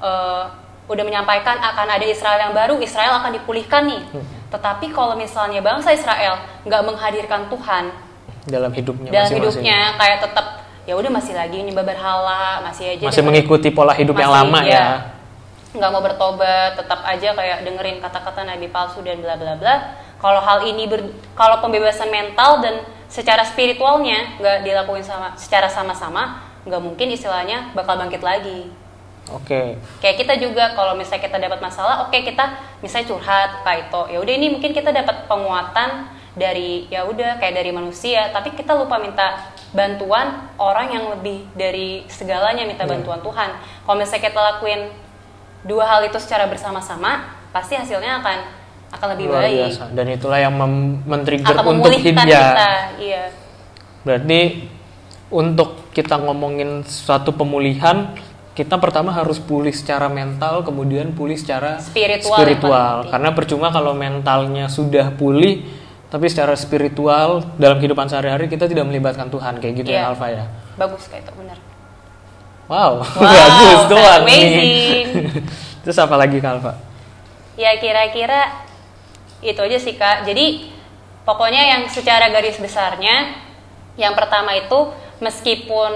eh, 0.00 0.44
udah 0.84 1.04
menyampaikan 1.04 1.56
akan 1.56 1.88
ada 1.88 2.04
Israel 2.04 2.36
yang 2.36 2.52
baru 2.52 2.76
Israel 2.78 3.16
akan 3.18 3.32
dipulihkan 3.40 3.88
nih. 3.88 4.02
Hmm. 4.12 4.24
tetapi 4.52 4.92
kalau 4.92 5.16
misalnya 5.16 5.58
bangsa 5.58 5.90
Israel 5.90 6.38
nggak 6.62 6.82
menghadirkan 6.86 7.50
Tuhan 7.50 7.84
dalam 8.44 8.70
hidupnya 8.70 9.08
dalam 9.10 9.26
masing-masing. 9.26 9.64
hidupnya 9.64 9.78
kayak 9.98 10.18
tetap 10.22 10.46
ya 10.84 10.94
udah 10.94 11.10
masih 11.10 11.34
lagi 11.34 11.58
nyembah 11.64 11.82
berhala 11.82 12.60
masih 12.60 12.84
aja 12.92 13.08
masih 13.08 13.24
dengan- 13.24 13.40
mengikuti 13.40 13.68
pola 13.72 13.96
hidup 13.96 14.14
yang 14.14 14.28
masih, 14.30 14.44
lama 14.44 14.60
iya, 14.62 14.76
ya. 14.76 14.86
Nggak 15.74 15.90
mau 15.90 16.02
bertobat 16.06 16.78
tetap 16.78 17.02
aja 17.02 17.34
kayak 17.34 17.58
dengerin 17.66 17.98
kata-kata 17.98 18.46
nabi 18.46 18.70
palsu 18.70 19.02
dan 19.02 19.18
bla 19.18 19.34
bla 19.34 19.58
bla. 19.58 19.74
Kalau 20.22 20.38
hal 20.38 20.62
ini 20.70 20.86
ber- 20.86 21.10
kalau 21.34 21.58
pembebasan 21.58 22.14
mental 22.14 22.62
dan 22.62 22.86
secara 23.10 23.42
spiritualnya 23.42 24.38
nggak 24.38 24.62
dilakuin 24.62 25.02
sama 25.02 25.34
secara 25.34 25.66
sama-sama 25.66 26.46
nggak 26.62 26.78
mungkin 26.78 27.10
istilahnya 27.10 27.74
bakal 27.74 27.98
bangkit 27.98 28.22
lagi 28.22 28.70
oke. 29.30 29.78
Kayak 30.02 30.16
kita 30.20 30.34
juga 30.40 30.74
kalau 30.76 30.98
misalnya 30.98 31.24
kita 31.24 31.38
dapat 31.40 31.60
masalah 31.62 32.08
oke 32.08 32.16
kita 32.16 32.44
misalnya 32.84 33.06
curhat 33.08 33.50
Kak 33.64 33.76
Ito 33.88 34.02
ya 34.12 34.18
udah 34.20 34.34
ini 34.34 34.52
mungkin 34.52 34.72
kita 34.76 34.90
dapat 34.92 35.24
penguatan 35.30 36.12
dari 36.34 36.90
ya 36.90 37.06
udah 37.06 37.38
kayak 37.38 37.54
dari 37.62 37.70
manusia. 37.70 38.28
Tapi 38.34 38.52
kita 38.58 38.74
lupa 38.74 38.98
minta 38.98 39.54
bantuan 39.70 40.50
orang 40.58 40.90
yang 40.90 41.04
lebih 41.14 41.46
dari 41.54 42.02
segalanya 42.10 42.66
minta 42.66 42.84
bantuan 42.84 43.22
Tuhan. 43.22 43.50
Kalau 43.86 43.96
misalnya 43.96 44.22
kita 44.28 44.40
lakuin 44.54 44.80
dua 45.64 45.84
hal 45.88 46.00
itu 46.04 46.18
secara 46.20 46.50
bersama-sama 46.50 47.40
pasti 47.54 47.78
hasilnya 47.78 48.20
akan 48.20 48.38
akan 48.94 49.08
lebih 49.18 49.24
luar 49.30 49.46
baik. 49.46 49.58
biasa. 49.58 49.84
Dan 49.94 50.06
itulah 50.10 50.38
yang 50.38 50.54
men-trigger 51.06 51.56
untuk 51.66 51.90
kita 51.98 52.22
iya. 52.98 53.24
Berarti 54.04 54.68
untuk 55.32 55.90
kita 55.90 56.20
ngomongin 56.20 56.84
suatu 56.86 57.32
pemulihan 57.34 58.12
kita 58.54 58.78
pertama 58.78 59.10
harus 59.10 59.36
pulih 59.36 59.74
secara 59.74 60.06
mental, 60.06 60.62
kemudian 60.62 61.10
pulih 61.10 61.34
secara 61.34 61.82
Spiritual 61.82 62.38
spiritual. 62.38 62.94
penting. 63.02 63.10
Karena 63.10 63.30
percuma 63.30 63.68
kalau 63.68 63.92
mentalnya 63.92 64.70
sudah 64.70 65.10
pulih, 65.10 65.66
tapi 66.06 66.30
secara 66.30 66.54
spiritual 66.54 67.42
dalam 67.58 67.76
kehidupan 67.76 68.06
sehari-hari 68.06 68.46
kita 68.46 68.64
tidak 68.64 68.86
melibatkan 68.86 69.26
Tuhan 69.26 69.58
kayak 69.58 69.74
gitu 69.76 69.90
ya 69.90 70.06
Iya. 70.06 70.08
Alfa 70.08 70.26
ya. 70.30 70.44
Bagus 70.74 71.02
kayak 71.06 71.26
itu 71.26 71.32
benar. 71.34 71.58
Wow, 72.64 73.02
Wow, 73.12 73.20
bagus 73.20 73.80
doang 73.90 74.22
nih. 74.22 74.40
amazing. 74.40 75.06
Terus 75.82 75.98
apa 75.98 76.14
lagi 76.14 76.38
Kak 76.38 76.50
Alfa? 76.54 76.72
Ya 77.54 77.74
kira-kira 77.76 78.64
itu 79.38 79.60
aja 79.60 79.76
sih 79.76 79.94
kak. 79.94 80.24
Jadi 80.24 80.72
pokoknya 81.22 81.62
yang 81.68 81.82
secara 81.86 82.26
garis 82.28 82.56
besarnya, 82.56 83.36
yang 83.94 84.14
pertama 84.14 84.54
itu 84.54 84.90
meskipun 85.20 85.92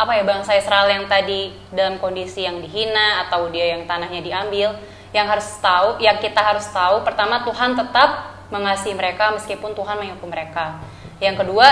apa 0.00 0.16
ya 0.16 0.24
bangsa 0.24 0.56
Israel 0.56 0.88
yang 0.88 1.04
tadi 1.04 1.52
dalam 1.68 2.00
kondisi 2.00 2.48
yang 2.48 2.56
dihina 2.64 3.28
atau 3.28 3.52
dia 3.52 3.76
yang 3.76 3.84
tanahnya 3.84 4.24
diambil, 4.24 4.72
yang 5.12 5.28
harus 5.28 5.60
tahu, 5.60 6.00
yang 6.00 6.16
kita 6.16 6.40
harus 6.40 6.64
tahu 6.72 7.04
pertama 7.04 7.44
Tuhan 7.44 7.76
tetap 7.76 8.32
mengasihi 8.48 8.96
mereka 8.96 9.28
meskipun 9.36 9.76
Tuhan 9.76 10.00
menghukum 10.00 10.32
mereka. 10.32 10.80
Yang 11.20 11.44
kedua 11.44 11.68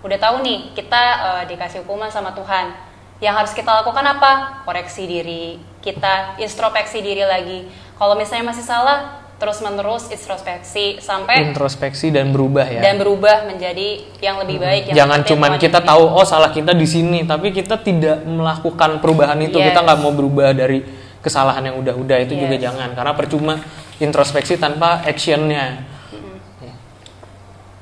udah 0.00 0.18
tahu 0.18 0.40
nih 0.40 0.72
kita 0.72 1.02
eh, 1.20 1.42
dikasih 1.52 1.84
hukuman 1.84 2.08
sama 2.08 2.32
Tuhan. 2.32 2.72
Yang 3.20 3.34
harus 3.44 3.52
kita 3.52 3.68
lakukan 3.84 4.04
apa? 4.04 4.64
Koreksi 4.64 5.04
diri 5.04 5.60
kita, 5.84 6.40
introspeksi 6.40 7.04
diri 7.04 7.24
lagi. 7.28 7.68
Kalau 7.96 8.16
misalnya 8.16 8.52
masih 8.52 8.64
salah, 8.64 9.24
terus 9.36 9.60
menerus 9.60 10.08
introspeksi 10.08 10.96
sampai 10.96 11.44
Introspeksi 11.52 12.08
dan 12.08 12.32
berubah 12.32 12.64
ya. 12.64 12.80
dan 12.80 12.96
berubah 12.96 13.44
menjadi 13.44 14.08
yang 14.24 14.40
lebih 14.40 14.56
baik. 14.56 14.82
yang 14.88 15.04
Jangan 15.04 15.20
cuman 15.28 15.52
kita 15.60 15.84
tahu 15.84 16.08
oh 16.08 16.24
salah 16.24 16.48
kita 16.48 16.72
di 16.72 16.88
sini, 16.88 17.28
tapi 17.28 17.52
kita 17.52 17.76
tidak 17.84 18.24
melakukan 18.24 18.96
perubahan 19.04 19.36
itu. 19.44 19.60
Yes. 19.60 19.72
Kita 19.72 19.84
nggak 19.84 19.98
mau 20.00 20.12
berubah 20.16 20.56
dari 20.56 20.80
kesalahan 21.20 21.68
yang 21.68 21.76
udah-udah 21.76 22.16
itu 22.24 22.32
juga 22.32 22.56
Yes. 22.56 22.64
jangan. 22.64 22.88
Karena 22.96 23.12
percuma 23.12 23.54
introspeksi 24.00 24.56
tanpa 24.56 25.04
actionnya. 25.04 25.84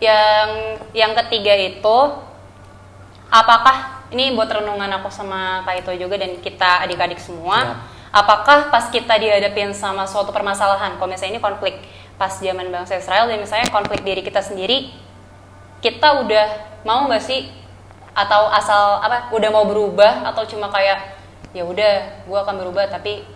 Yang 0.03 0.51
yang 0.91 1.15
ketiga 1.23 1.55
itu 1.55 1.97
apakah 3.31 4.11
ini 4.11 4.35
buat 4.35 4.51
renungan 4.51 4.91
aku 4.99 5.07
sama 5.07 5.63
Kak 5.63 5.87
Ito 5.87 5.93
juga 5.95 6.19
dan 6.19 6.35
kita 6.43 6.83
adik-adik 6.83 7.23
semua. 7.23 7.59
Ya. 7.63 7.94
Apakah 8.15 8.71
pas 8.71 8.87
kita 8.95 9.19
dihadapin 9.19 9.75
sama 9.75 10.07
suatu 10.07 10.31
permasalahan, 10.31 10.95
kalau 10.95 11.11
misalnya 11.11 11.35
ini 11.35 11.43
konflik 11.43 11.83
pas 12.15 12.31
zaman 12.39 12.71
bangsa 12.71 13.03
Israel 13.03 13.27
dan 13.27 13.43
misalnya 13.43 13.67
konflik 13.75 14.07
diri 14.07 14.23
kita 14.23 14.39
sendiri, 14.39 14.95
kita 15.83 16.23
udah 16.23 16.79
mau 16.87 17.11
nggak 17.11 17.19
sih 17.19 17.51
atau 18.15 18.47
asal 18.55 19.03
apa 19.03 19.35
udah 19.35 19.51
mau 19.51 19.67
berubah 19.67 20.23
atau 20.31 20.47
cuma 20.47 20.71
kayak 20.71 21.19
ya 21.51 21.67
udah 21.67 22.23
gue 22.23 22.39
akan 22.39 22.55
berubah 22.63 22.87
tapi 22.87 23.27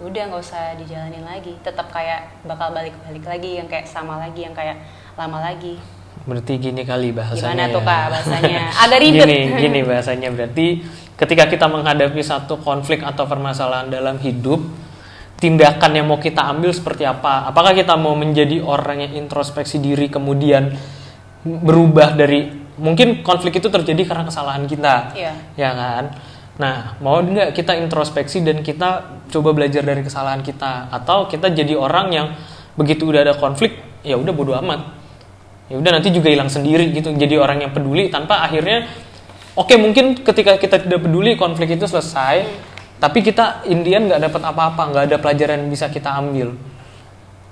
udah 0.00 0.22
nggak 0.32 0.40
usah 0.40 0.76
dijalanin 0.80 1.24
lagi 1.24 1.52
tetap 1.60 1.92
kayak 1.92 2.32
bakal 2.48 2.72
balik-balik 2.72 3.24
lagi 3.24 3.60
yang 3.60 3.68
kayak 3.68 3.84
sama 3.84 4.16
lagi 4.16 4.48
yang 4.48 4.56
kayak 4.56 4.80
lama 5.20 5.44
lagi 5.44 5.76
Berarti 6.26 6.58
gini 6.58 6.82
kali 6.82 7.14
bahasanya. 7.14 7.54
Gimana 7.54 7.64
tuh. 7.70 7.82
Kak, 7.86 8.04
bahasanya? 8.10 8.60
Agak 8.82 8.98
ribet. 8.98 9.26
Gini, 9.30 9.38
gini 9.62 9.80
bahasanya. 9.86 10.28
Berarti 10.34 10.66
ketika 11.14 11.46
kita 11.46 11.66
menghadapi 11.70 12.18
satu 12.18 12.58
konflik 12.58 13.06
atau 13.06 13.30
permasalahan 13.30 13.86
dalam 13.86 14.18
hidup, 14.18 14.58
tindakan 15.38 15.90
yang 15.94 16.10
mau 16.10 16.18
kita 16.18 16.42
ambil 16.50 16.74
seperti 16.74 17.06
apa? 17.06 17.46
Apakah 17.46 17.78
kita 17.78 17.94
mau 17.94 18.18
menjadi 18.18 18.58
orang 18.58 19.06
yang 19.06 19.12
introspeksi 19.22 19.78
diri 19.78 20.10
kemudian 20.10 20.74
berubah 21.46 22.18
dari 22.18 22.50
mungkin 22.74 23.22
konflik 23.22 23.62
itu 23.62 23.70
terjadi 23.70 24.02
karena 24.02 24.26
kesalahan 24.26 24.66
kita. 24.66 25.14
Iya. 25.14 25.32
Ya 25.54 25.70
kan? 25.78 26.04
Nah, 26.58 26.98
mau 26.98 27.22
nggak 27.22 27.54
kita 27.54 27.78
introspeksi 27.78 28.42
dan 28.42 28.66
kita 28.66 29.22
coba 29.30 29.54
belajar 29.54 29.86
dari 29.86 30.02
kesalahan 30.02 30.42
kita 30.42 30.90
atau 30.90 31.30
kita 31.30 31.54
jadi 31.54 31.78
orang 31.78 32.06
yang 32.10 32.26
begitu 32.74 33.06
udah 33.06 33.22
ada 33.22 33.34
konflik, 33.38 33.78
ya 34.02 34.18
udah 34.18 34.34
bodo 34.34 34.58
amat 34.58 35.05
ya 35.66 35.76
udah 35.78 35.90
nanti 35.98 36.14
juga 36.14 36.30
hilang 36.30 36.50
sendiri 36.50 36.94
gitu 36.94 37.10
jadi 37.14 37.42
orang 37.42 37.66
yang 37.66 37.72
peduli 37.74 38.06
tanpa 38.06 38.46
akhirnya 38.46 38.86
oke 39.58 39.74
mungkin 39.78 40.14
ketika 40.22 40.58
kita 40.62 40.86
tidak 40.86 41.02
peduli 41.02 41.34
konflik 41.34 41.74
itu 41.74 41.90
selesai 41.90 42.46
tapi 42.96 43.20
kita 43.20 43.68
Indian 43.68 44.08
nggak 44.08 44.22
dapat 44.24 44.42
apa-apa 44.42 44.82
nggak 44.88 45.04
ada 45.12 45.16
pelajaran 45.20 45.60
yang 45.64 45.70
bisa 45.70 45.92
kita 45.92 46.16
ambil. 46.16 46.56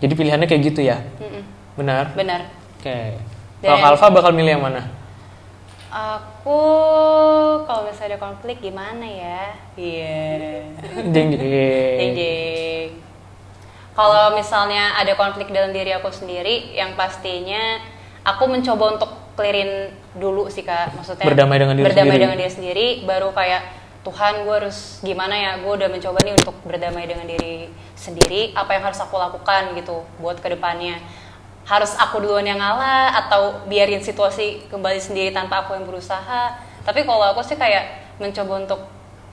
Jadi 0.00 0.12
pilihannya 0.16 0.48
kayak 0.48 0.62
gitu 0.72 0.80
ya? 0.84 1.04
Mm-mm. 1.20 1.42
benar? 1.76 2.04
Benar. 2.16 2.40
Oke. 2.80 3.20
Kalau 3.60 3.76
Dan- 3.76 3.84
Kak 3.84 3.92
Alfa 3.96 4.06
bakal 4.12 4.32
milih 4.32 4.56
yang 4.56 4.64
mana? 4.64 4.82
Aku 5.94 6.60
kalau 7.70 7.86
misalnya 7.86 8.18
ada 8.18 8.20
konflik 8.24 8.58
gimana 8.58 9.06
ya? 9.06 9.42
Iya. 9.78 10.26
Jeng 11.14 11.28
jeng 11.36 11.44
Ding 12.00 12.12
ding. 12.18 12.88
Kalau 13.94 14.34
misalnya 14.34 14.98
ada 14.98 15.14
konflik 15.14 15.54
dalam 15.54 15.70
diri 15.70 15.94
aku 15.94 16.10
sendiri, 16.10 16.74
yang 16.74 16.98
pastinya 16.98 17.78
aku 18.24 18.44
mencoba 18.48 18.96
untuk 18.96 19.10
clearin 19.36 19.92
dulu 20.16 20.48
sih 20.48 20.64
kak. 20.64 20.96
Maksudnya 20.96 21.26
Berdamai 21.28 21.60
dengan 21.60 21.74
diri 21.76 21.84
berdamai 21.84 22.08
sendiri. 22.16 22.22
dengan 22.24 22.36
diri 22.40 22.52
sendiri, 22.52 22.86
baru 23.04 23.30
kayak 23.30 23.62
Tuhan 24.04 24.44
gue 24.44 24.54
harus 24.64 25.00
gimana 25.00 25.32
ya? 25.32 25.52
Gue 25.60 25.80
udah 25.80 25.88
mencoba 25.88 26.18
nih 26.24 26.34
untuk 26.36 26.56
berdamai 26.64 27.04
dengan 27.08 27.24
diri 27.24 27.68
sendiri. 27.96 28.52
Apa 28.52 28.76
yang 28.76 28.84
harus 28.84 29.00
aku 29.00 29.16
lakukan 29.16 29.72
gitu 29.76 30.04
buat 30.20 30.40
ke 30.40 30.48
depannya? 30.52 31.00
Harus 31.64 31.96
aku 31.96 32.20
duluan 32.20 32.44
yang 32.44 32.60
ngalah 32.60 33.16
atau 33.24 33.64
biarin 33.64 34.04
situasi 34.04 34.68
kembali 34.68 35.00
sendiri 35.00 35.32
tanpa 35.32 35.64
aku 35.64 35.72
yang 35.72 35.88
berusaha? 35.88 36.60
Tapi 36.84 37.08
kalau 37.08 37.32
aku 37.32 37.40
sih 37.40 37.56
kayak 37.56 38.16
mencoba 38.20 38.68
untuk 38.68 38.80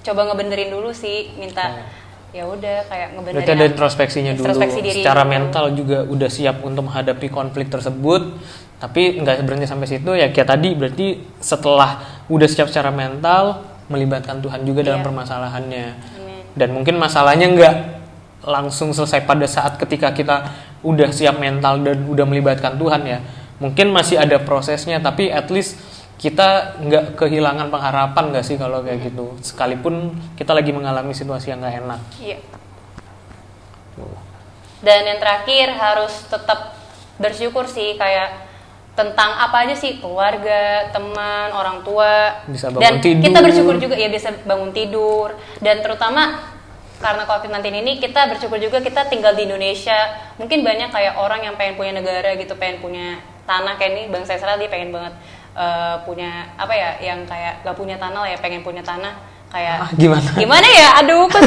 coba 0.01 0.21
ngebenerin 0.31 0.71
dulu 0.71 0.95
sih, 0.95 1.35
minta 1.35 1.83
ya 2.31 2.47
udah 2.47 2.87
kayak 2.87 3.11
ngebenerin 3.19 3.43
Berarti 3.43 3.53
ada 3.59 3.65
introspeksinya 3.67 4.31
dulu. 4.31 4.39
introspeksi 4.47 4.79
diri 4.79 5.03
Secara 5.03 5.27
dulu. 5.27 5.33
mental 5.35 5.65
juga 5.75 5.97
udah 6.07 6.29
siap 6.31 6.63
untuk 6.63 6.87
menghadapi 6.87 7.27
konflik 7.27 7.67
tersebut. 7.67 8.39
Tapi 8.81 9.21
nggak 9.21 9.45
berhenti 9.45 9.69
sampai 9.69 9.85
situ 9.85 10.09
ya 10.17 10.33
kayak 10.33 10.57
tadi 10.57 10.73
berarti 10.73 11.07
setelah 11.37 12.01
udah 12.25 12.49
siap 12.49 12.65
secara 12.65 12.89
mental 12.89 13.61
melibatkan 13.93 14.41
Tuhan 14.41 14.65
juga 14.65 14.81
dalam 14.81 15.05
Iya. 15.05 15.07
permasalahannya. 15.07 15.87
Amin. 16.17 16.41
Dan 16.57 16.69
mungkin 16.73 16.97
masalahnya 16.97 17.45
nggak 17.45 17.75
langsung 18.41 18.89
selesai 18.89 19.21
pada 19.29 19.45
saat 19.45 19.77
ketika 19.77 20.09
kita 20.17 20.49
udah 20.81 21.13
siap 21.13 21.37
mental 21.37 21.77
dan 21.85 22.09
udah 22.09 22.25
melibatkan 22.25 22.73
Tuhan 22.81 23.05
ya. 23.05 23.21
Mungkin 23.61 23.93
masih 23.93 24.17
ada 24.17 24.41
prosesnya 24.41 24.97
tapi 24.97 25.29
at 25.29 25.45
least 25.53 25.77
kita 26.17 26.81
nggak 26.81 27.17
kehilangan 27.17 27.69
pengharapan 27.69 28.33
nggak 28.33 28.45
sih 28.45 28.57
kalau 28.57 28.81
kayak 28.81 29.13
gitu. 29.13 29.37
Sekalipun 29.45 30.17
kita 30.33 30.57
lagi 30.57 30.73
mengalami 30.73 31.13
situasi 31.13 31.53
yang 31.53 31.61
nggak 31.61 31.75
enak. 31.85 32.01
Iya. 32.17 32.37
Dan 34.81 35.05
yang 35.05 35.19
terakhir 35.21 35.77
harus 35.77 36.25
tetap 36.25 36.73
bersyukur 37.21 37.69
sih 37.69 37.93
kayak 38.01 38.49
tentang 39.01 39.33
apa 39.33 39.65
aja 39.65 39.73
sih 39.73 39.97
keluarga, 39.97 40.93
teman, 40.93 41.49
orang 41.49 41.81
tua. 41.81 42.45
Bisa 42.45 42.69
bangun 42.69 42.81
dan 42.85 42.93
tidur. 43.01 43.25
kita 43.25 43.39
bersyukur 43.41 43.75
juga 43.81 43.95
ya 43.97 44.13
bisa 44.13 44.29
bangun 44.45 44.69
tidur 44.69 45.33
dan 45.57 45.81
terutama 45.81 46.37
karena 47.01 47.25
COVID-19 47.25 47.65
ini 47.81 47.97
kita 47.97 48.29
bersyukur 48.29 48.61
juga 48.61 48.77
kita 48.77 49.09
tinggal 49.09 49.33
di 49.33 49.49
Indonesia. 49.49 49.97
Mungkin 50.37 50.61
banyak 50.61 50.93
kayak 50.93 51.17
orang 51.17 51.41
yang 51.41 51.57
pengen 51.57 51.73
punya 51.73 51.97
negara 51.97 52.37
gitu, 52.37 52.53
pengen 52.61 52.77
punya 52.77 53.17
tanah 53.49 53.73
kayak 53.81 53.91
ini 53.97 54.03
bangsa 54.13 54.37
Israel 54.37 54.61
dia 54.61 54.69
pengen 54.69 54.93
banget 54.93 55.13
eh, 55.57 55.95
punya 56.05 56.45
apa 56.55 56.71
ya 56.77 56.89
yang 57.01 57.25
kayak 57.25 57.65
gak 57.65 57.73
punya 57.73 57.97
tanah 57.97 58.21
lah 58.21 58.29
ya 58.29 58.37
pengen 58.37 58.61
punya 58.61 58.85
tanah 58.85 59.17
kayak 59.51 59.83
Ah, 59.83 59.89
gimana? 59.97 60.29
gimana 60.37 60.67
ya 60.69 60.87
aduh 61.03 61.27
kok 61.27 61.41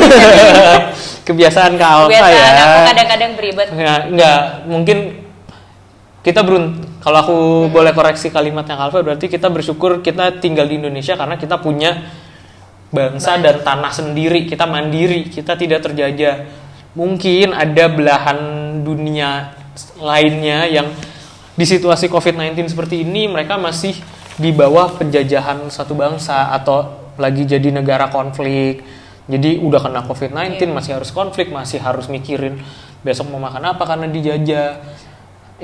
kebiasaan 1.31 1.73
Alfa 1.81 2.11
Kebiasaan 2.13 2.53
ya. 2.53 2.65
aku 2.69 2.79
kadang-kadang 2.93 3.31
beribet. 3.39 3.69
Nggak, 3.73 4.01
nggak, 4.13 4.41
mungkin 4.69 4.99
kita 6.25 6.41
berun 6.41 6.81
kalau 7.05 7.19
aku 7.21 7.37
boleh 7.69 7.93
koreksi 7.93 8.33
kalimatnya 8.33 8.81
Kak 8.81 8.89
Alfa 8.89 9.05
berarti 9.05 9.29
kita 9.29 9.53
bersyukur 9.53 10.01
kita 10.01 10.41
tinggal 10.41 10.65
di 10.65 10.81
Indonesia 10.81 11.15
karena 11.21 11.37
kita 11.37 11.61
punya 11.61 12.01
bangsa 12.95 13.43
dan 13.43 13.67
tanah 13.67 13.91
sendiri, 13.91 14.47
kita 14.47 14.71
mandiri, 14.71 15.27
kita 15.27 15.59
tidak 15.59 15.83
terjajah. 15.83 16.47
Mungkin 16.95 17.51
ada 17.51 17.91
belahan 17.91 18.39
dunia 18.87 19.51
lainnya 19.99 20.71
yang 20.71 20.87
di 21.59 21.67
situasi 21.67 22.07
COVID-19 22.07 22.71
seperti 22.71 23.03
ini 23.03 23.27
mereka 23.27 23.59
masih 23.59 23.99
di 24.39 24.55
bawah 24.55 24.95
penjajahan 24.95 25.67
satu 25.71 25.99
bangsa 25.99 26.55
atau 26.55 27.11
lagi 27.19 27.43
jadi 27.43 27.75
negara 27.75 28.15
konflik. 28.15 28.87
Jadi 29.27 29.59
udah 29.59 29.83
kena 29.83 30.07
COVID-19 30.07 30.71
masih 30.71 31.03
harus 31.03 31.11
konflik, 31.11 31.51
masih 31.51 31.83
harus 31.83 32.07
mikirin 32.07 32.63
besok 33.03 33.27
mau 33.35 33.43
makan 33.43 33.75
apa 33.75 33.83
karena 33.83 34.07
dijajah. 34.07 34.79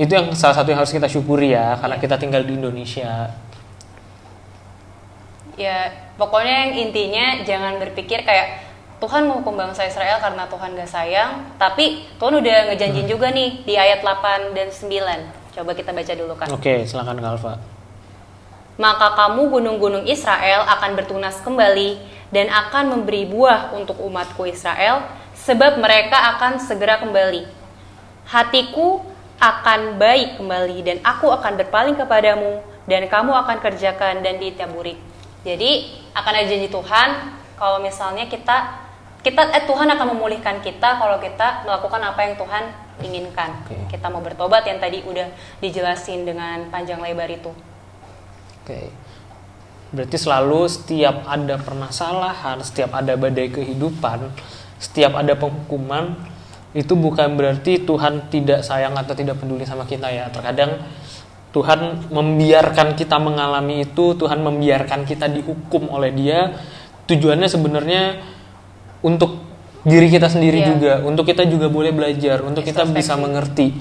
Itu 0.00 0.16
yang 0.16 0.32
salah 0.32 0.56
satu 0.56 0.72
yang 0.72 0.80
harus 0.80 0.96
kita 0.96 1.04
syukuri 1.04 1.52
ya 1.52 1.76
karena 1.76 2.00
kita 2.00 2.16
tinggal 2.16 2.40
di 2.40 2.56
Indonesia. 2.56 3.28
Ya, 5.60 5.92
pokoknya 6.16 6.72
yang 6.72 6.88
intinya 6.88 7.44
jangan 7.44 7.76
berpikir 7.76 8.24
kayak 8.24 8.64
Tuhan 8.96 9.28
menghukum 9.28 9.60
bangsa 9.60 9.84
Israel 9.84 10.16
karena 10.20 10.48
Tuhan 10.48 10.72
gak 10.72 10.88
sayang, 10.88 11.30
tapi 11.60 12.08
Tuhan 12.16 12.40
udah 12.40 12.72
ngejanjin 12.72 13.04
Hmm. 13.04 13.12
juga 13.12 13.28
nih 13.28 13.64
di 13.68 13.76
ayat 13.76 14.00
8 14.00 14.56
dan 14.56 14.72
9. 14.72 15.20
Coba 15.52 15.76
kita 15.76 15.92
baca 15.92 16.12
dulu 16.16 16.32
kan. 16.36 16.48
Oke, 16.48 16.88
silakan 16.88 17.20
Kak 17.20 17.32
Alfa. 17.36 17.52
Maka 18.80 19.12
kamu 19.12 19.52
gunung-gunung 19.52 20.04
Israel 20.08 20.64
akan 20.64 20.96
bertunas 20.96 21.36
kembali 21.44 22.00
dan 22.32 22.48
akan 22.48 22.96
memberi 22.96 23.28
buah 23.28 23.76
untuk 23.76 24.00
umatku 24.00 24.48
Israel, 24.48 25.04
sebab 25.36 25.76
mereka 25.76 26.36
akan 26.36 26.56
segera 26.56 26.96
kembali. 27.04 27.44
Hatiku 28.32 29.04
akan 29.40 29.96
baik 29.96 30.36
kembali 30.36 30.78
dan 30.84 30.96
aku 31.00 31.32
akan 31.32 31.56
berpaling 31.56 31.96
kepadamu 31.96 32.60
dan 32.84 33.08
kamu 33.08 33.32
akan 33.32 33.56
kerjakan 33.64 34.20
dan 34.20 34.36
ditaburi. 34.36 35.00
Jadi 35.40 35.96
akan 36.12 36.32
ada 36.36 36.46
janji 36.46 36.68
Tuhan 36.68 37.08
kalau 37.56 37.80
misalnya 37.80 38.28
kita 38.28 38.84
kita 39.24 39.52
eh, 39.52 39.64
Tuhan 39.64 39.88
akan 39.88 40.16
memulihkan 40.16 40.60
kita 40.60 41.00
kalau 41.00 41.16
kita 41.20 41.64
melakukan 41.64 42.00
apa 42.04 42.20
yang 42.24 42.34
Tuhan 42.36 42.64
inginkan. 43.00 43.50
Oke. 43.64 43.96
Kita 43.96 44.12
mau 44.12 44.20
bertobat 44.20 44.64
yang 44.68 44.76
tadi 44.76 45.00
udah 45.04 45.28
dijelasin 45.60 46.28
dengan 46.28 46.68
panjang 46.68 47.00
lebar 47.00 47.28
itu. 47.32 47.52
Oke. 48.64 48.92
Berarti 49.90 50.16
selalu 50.16 50.70
setiap 50.70 51.26
ada 51.26 51.56
permasalahan, 51.58 52.62
setiap 52.62 52.94
ada 52.94 53.16
badai 53.18 53.50
kehidupan, 53.50 54.30
setiap 54.78 55.18
ada 55.18 55.34
penghukuman, 55.34 56.14
itu 56.70 56.94
bukan 56.94 57.34
berarti 57.34 57.82
Tuhan 57.82 58.30
tidak 58.30 58.62
sayang 58.62 58.94
atau 58.94 59.14
tidak 59.14 59.42
peduli 59.42 59.66
sama 59.66 59.86
kita 59.86 60.06
ya. 60.06 60.30
Terkadang 60.30 60.78
Tuhan 61.50 62.10
membiarkan 62.14 62.94
kita 62.94 63.18
mengalami 63.18 63.82
itu, 63.82 64.14
Tuhan 64.14 64.38
membiarkan 64.38 65.02
kita 65.02 65.26
dihukum 65.26 65.90
oleh 65.90 66.14
Dia. 66.14 66.54
Tujuannya 67.10 67.50
sebenarnya 67.50 68.02
untuk 69.02 69.42
diri 69.82 70.06
kita 70.12 70.28
sendiri 70.30 70.62
Iya. 70.62 70.68
juga, 70.70 70.92
untuk 71.02 71.26
kita 71.26 71.42
juga 71.48 71.66
boleh 71.72 71.90
belajar, 71.90 72.44
untuk 72.44 72.62
kita 72.62 72.84
bisa 72.86 73.16
mengerti 73.16 73.72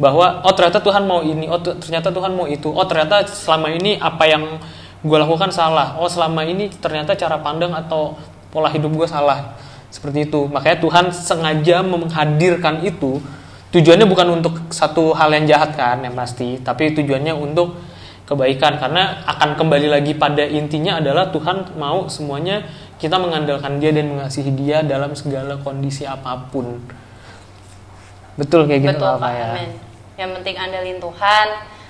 bahwa 0.00 0.40
oh 0.46 0.54
ternyata 0.56 0.80
Tuhan 0.80 1.04
mau 1.04 1.20
ini, 1.20 1.44
oh 1.50 1.60
ternyata 1.60 2.08
Tuhan 2.08 2.32
mau 2.32 2.48
itu, 2.48 2.72
oh 2.72 2.86
ternyata 2.88 3.26
selama 3.28 3.68
ini 3.68 4.00
apa 4.00 4.24
yang 4.24 4.62
gue 5.04 5.18
lakukan 5.20 5.52
salah, 5.52 6.00
oh 6.00 6.08
selama 6.08 6.40
ini 6.46 6.72
ternyata 6.72 7.12
cara 7.18 7.36
pandang 7.42 7.76
atau 7.76 8.16
pola 8.48 8.72
hidup 8.72 8.94
gue 8.96 9.08
salah, 9.10 9.58
seperti 9.90 10.30
itu. 10.30 10.46
Makanya 10.46 10.78
Tuhan 10.80 11.04
sengaja 11.10 11.82
menghadirkan 11.82 12.86
itu, 12.86 13.20
tujuannya 13.74 14.06
bukan 14.06 14.40
untuk 14.40 14.54
satu 14.70 15.12
hal 15.12 15.34
yang 15.34 15.46
jahat 15.50 15.74
kan, 15.74 16.00
yang 16.00 16.14
pasti, 16.14 16.62
tapi 16.62 16.94
tujuannya 16.94 17.34
untuk 17.34 17.76
kebaikan 18.30 18.78
karena 18.78 19.26
akan 19.26 19.58
kembali 19.58 19.90
lagi 19.90 20.14
pada 20.14 20.46
intinya 20.46 21.02
adalah 21.02 21.34
Tuhan 21.34 21.74
mau 21.74 22.06
semuanya 22.06 22.62
kita 23.02 23.18
mengandalkan 23.18 23.82
Dia 23.82 23.90
dan 23.90 24.06
mengasihi 24.06 24.54
Dia 24.54 24.86
dalam 24.86 25.18
segala 25.18 25.58
kondisi 25.58 26.06
apa 26.06 26.38
pun. 26.54 26.78
Betul 28.38 28.70
kayak 28.70 28.80
gitu 28.86 29.02
Betul 29.02 29.18
Pak 29.18 29.18
Pak, 29.18 29.32
ya. 29.34 29.48
amin. 29.50 29.70
Yang 30.14 30.30
penting 30.38 30.56
andalin 30.62 30.98
Tuhan, 31.02 31.46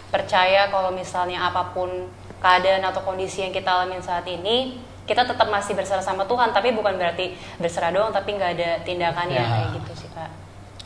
percaya 0.09 0.73
kalau 0.73 0.91
misalnya 0.97 1.45
apa 1.45 1.77
pun 1.77 2.09
keadaan 2.41 2.89
atau 2.89 3.05
kondisi 3.05 3.45
yang 3.45 3.53
kita 3.53 3.69
alamin 3.69 4.01
saat 4.01 4.25
ini, 4.25 4.81
kita 5.11 5.27
tetap 5.27 5.51
masih 5.51 5.75
berserah 5.75 5.99
sama 6.01 6.23
Tuhan, 6.23 6.55
tapi 6.55 6.71
bukan 6.71 6.95
berarti 6.95 7.35
berserah 7.59 7.91
doang, 7.91 8.15
tapi 8.15 8.39
nggak 8.39 8.51
ada 8.55 8.71
tindakannya 8.81 9.35
Ya. 9.35 9.43
kayak 9.45 9.69
gitu 9.75 9.93
sih 9.97 10.09
Kak. 10.15 10.31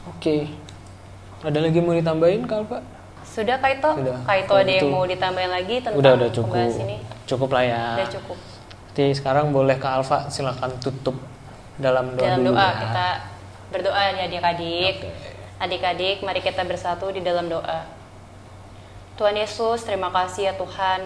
Oke. 0.08 0.36
Ada 1.44 1.60
lagi 1.60 1.76
mau 1.78 1.92
ditambahin 1.92 2.48
kalau 2.48 2.64
Pak? 2.64 2.80
Sudah 3.22 3.60
Kak? 3.60 3.76
Sudah. 3.76 4.16
Kak 4.24 4.48
Kalau 4.48 4.60
ada 4.60 4.72
yang 4.72 4.88
mau 4.88 5.04
ditambahin 5.04 5.52
lagi 5.52 5.76
tentang 5.78 6.00
Udah 6.00 6.16
udah 6.16 6.30
cukup. 6.32 6.56
pembahasan 6.56 6.88
ini? 6.88 6.96
Cukup 7.24 7.48
lah 7.52 7.64
ya. 7.64 7.82
Udah 7.94 8.08
cukup. 8.10 8.38
Jadi 8.94 9.12
sekarang 9.12 9.50
boleh 9.50 9.76
ke 9.76 9.84
Alfa 9.84 10.24
silakan 10.26 10.72
tutup 10.78 11.20
dalam 11.76 12.14
doa 12.14 12.24
Dalam 12.24 12.38
dulu 12.40 12.54
doa 12.54 12.64
ya. 12.64 12.72
kita 12.80 13.06
berdoa 13.68 14.00
ya 14.08 14.24
adik-adik. 14.24 14.94
Oke. 15.02 15.10
Adik-adik, 15.54 16.16
mari 16.22 16.40
kita 16.40 16.64
bersatu 16.64 17.12
di 17.12 17.20
dalam 17.20 17.44
doa. 17.46 17.84
Tuhan 19.14 19.34
Yesus, 19.34 19.84
terima 19.84 20.08
kasih 20.08 20.48
ya 20.48 20.54
Tuhan. 20.54 21.00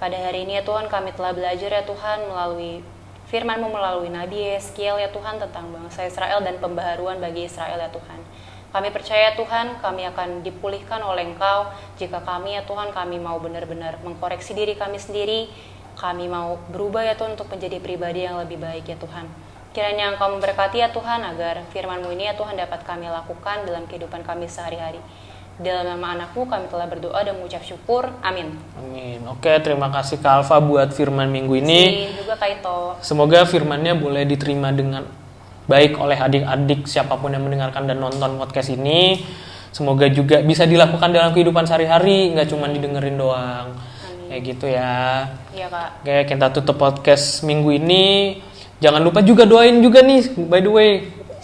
Pada 0.00 0.16
hari 0.16 0.48
ini 0.48 0.56
ya 0.56 0.64
Tuhan 0.64 0.88
kami 0.88 1.12
telah 1.12 1.36
belajar 1.36 1.68
ya 1.68 1.84
Tuhan 1.84 2.24
melalui 2.24 2.80
firman-Mu 3.28 3.68
melalui 3.68 4.08
Nabi 4.08 4.48
Yeskiel 4.48 4.96
ya 4.96 5.12
Tuhan 5.12 5.36
tentang 5.36 5.68
bangsa 5.76 6.08
Israel 6.08 6.40
dan 6.40 6.56
pembaharuan 6.56 7.20
bagi 7.20 7.44
Israel 7.44 7.76
ya 7.76 7.92
Tuhan. 7.92 8.16
Kami 8.72 8.88
percaya 8.96 9.36
Tuhan 9.36 9.76
kami 9.76 10.08
akan 10.08 10.40
dipulihkan 10.40 11.04
oleh 11.04 11.28
Engkau 11.28 11.68
jika 12.00 12.16
kami 12.24 12.56
ya 12.56 12.64
Tuhan 12.64 12.96
kami 12.96 13.20
mau 13.20 13.36
benar-benar 13.44 14.00
mengkoreksi 14.00 14.56
diri 14.56 14.72
kami 14.72 14.96
sendiri. 14.96 15.52
Kami 16.00 16.32
mau 16.32 16.56
berubah 16.72 17.04
ya 17.04 17.12
Tuhan 17.12 17.36
untuk 17.36 17.52
menjadi 17.52 17.76
pribadi 17.76 18.24
yang 18.24 18.40
lebih 18.40 18.56
baik 18.56 18.88
ya 18.88 18.96
Tuhan. 18.96 19.28
Kiranya 19.76 20.16
Engkau 20.16 20.32
memberkati 20.32 20.80
ya 20.80 20.88
Tuhan 20.88 21.20
agar 21.28 21.60
firman-Mu 21.76 22.08
ini 22.16 22.24
ya 22.24 22.34
Tuhan 22.40 22.56
dapat 22.56 22.88
kami 22.88 23.04
lakukan 23.04 23.68
dalam 23.68 23.84
kehidupan 23.84 24.24
kami 24.24 24.48
sehari-hari. 24.48 25.04
Dalam 25.60 25.84
nama 25.84 26.16
anakmu 26.16 26.48
kami 26.48 26.72
telah 26.72 26.88
berdoa 26.88 27.20
dan 27.20 27.36
mengucap 27.36 27.60
syukur. 27.60 28.08
Amin. 28.24 28.56
Amin. 28.80 29.20
Oke, 29.28 29.52
terima 29.60 29.92
kasih 29.92 30.16
Kak 30.16 30.40
Alfa 30.40 30.56
buat 30.56 30.88
firman 30.96 31.28
minggu 31.28 31.52
ini. 31.60 32.08
Si 32.08 32.24
juga 32.24 32.40
Kaito. 32.40 32.96
Semoga 33.04 33.44
firmannya 33.44 33.92
boleh 33.92 34.24
diterima 34.24 34.72
dengan 34.72 35.04
baik 35.68 36.00
oleh 36.00 36.16
adik-adik 36.16 36.88
siapa 36.88 37.20
pun 37.20 37.36
yang 37.36 37.44
mendengarkan 37.44 37.84
dan 37.84 38.00
nonton 38.00 38.40
podcast 38.40 38.72
ini. 38.72 39.20
Semoga 39.68 40.08
juga 40.08 40.40
bisa 40.40 40.64
dilakukan 40.64 41.12
dalam 41.12 41.36
kehidupan 41.36 41.68
sehari-hari, 41.68 42.32
nggak 42.32 42.48
cuma 42.48 42.64
didengerin 42.64 43.20
doang. 43.20 43.76
Kayak 44.32 44.42
gitu 44.56 44.64
ya. 44.64 45.28
Iya 45.52 45.68
kak. 45.68 45.88
Oke, 46.00 46.16
kita 46.24 46.46
tutup 46.56 46.80
podcast 46.80 47.44
minggu 47.44 47.68
ini. 47.76 48.04
Jangan 48.80 49.04
lupa 49.04 49.20
juga 49.20 49.44
doain 49.44 49.76
juga 49.84 50.00
nih, 50.00 50.40
by 50.40 50.60
the 50.64 50.72
way, 50.72 50.90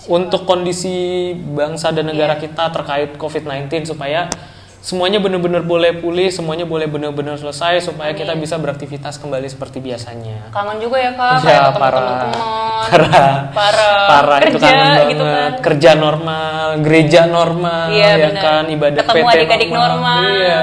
untuk 0.06 0.42
kondisi 0.44 0.96
bangsa 1.34 1.90
dan 1.90 2.06
negara 2.06 2.34
kita 2.34 2.70
terkait 2.70 3.14
COVID-19 3.14 3.66
supaya 3.86 4.30
semuanya 4.78 5.18
benar-benar 5.18 5.66
boleh 5.66 5.98
pulih, 5.98 6.30
semuanya 6.30 6.62
boleh 6.62 6.86
benar-benar 6.86 7.34
selesai 7.34 7.82
supaya 7.82 8.14
kita 8.14 8.38
bisa 8.38 8.54
beraktivitas 8.54 9.18
kembali 9.18 9.50
seperti 9.50 9.82
biasanya. 9.82 10.46
Kangen 10.50 10.78
juga 10.78 10.96
ya 10.96 11.10
kak. 11.12 11.42
Kayak 11.42 11.62
ketemu 11.64 11.82
parah. 11.82 11.98
teman-teman. 11.98 12.34
Parah. 12.86 13.34
Parah. 13.50 14.06
Parah 14.06 14.38
itu 14.38 14.48
Kerja 14.54 14.62
kangen 14.64 14.86
banget. 14.86 15.06
gitu 15.10 15.24
kan. 15.26 15.50
Kerja 15.58 15.90
normal, 15.96 16.66
gereja 16.80 17.20
normal, 17.26 17.86
Iya, 17.90 18.06
ya 18.14 18.26
benar. 18.30 18.42
kan, 18.42 18.64
ibadah 18.70 19.02
Ketemu 19.02 19.26
PT 19.26 19.34
adik-adik 19.34 19.70
normal. 19.70 20.18
Iya. 20.22 20.60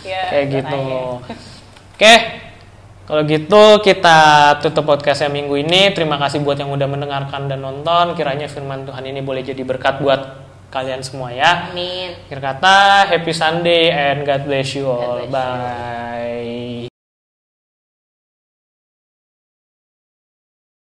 Iya, 0.00 0.20
Kayak 0.24 0.44
makanya. 0.44 0.56
gitu. 0.56 0.80
Oke. 1.94 2.14
Kalau 3.04 3.20
gitu 3.28 3.84
kita 3.84 4.20
tutup 4.64 4.88
podcastnya 4.88 5.28
minggu 5.28 5.60
ini. 5.60 5.92
Terima 5.92 6.16
kasih 6.16 6.40
buat 6.40 6.56
yang 6.56 6.72
udah 6.72 6.88
mendengarkan 6.88 7.52
dan 7.52 7.60
nonton. 7.60 8.16
Kiranya 8.16 8.48
firman 8.48 8.88
Tuhan 8.88 9.04
ini 9.04 9.20
boleh 9.20 9.44
jadi 9.44 9.60
berkat 9.60 10.00
buat 10.00 10.40
kalian 10.72 11.04
semua 11.04 11.28
ya. 11.30 11.68
Amin. 11.68 12.16
Akhir 12.26 12.40
kata, 12.40 13.12
happy 13.12 13.32
Sunday 13.36 13.92
and 13.92 14.24
God 14.24 14.48
bless 14.48 14.72
you 14.72 14.88
all. 14.88 15.20
Bless 15.20 15.28
you. 15.28 15.34
Bye. 16.88 16.93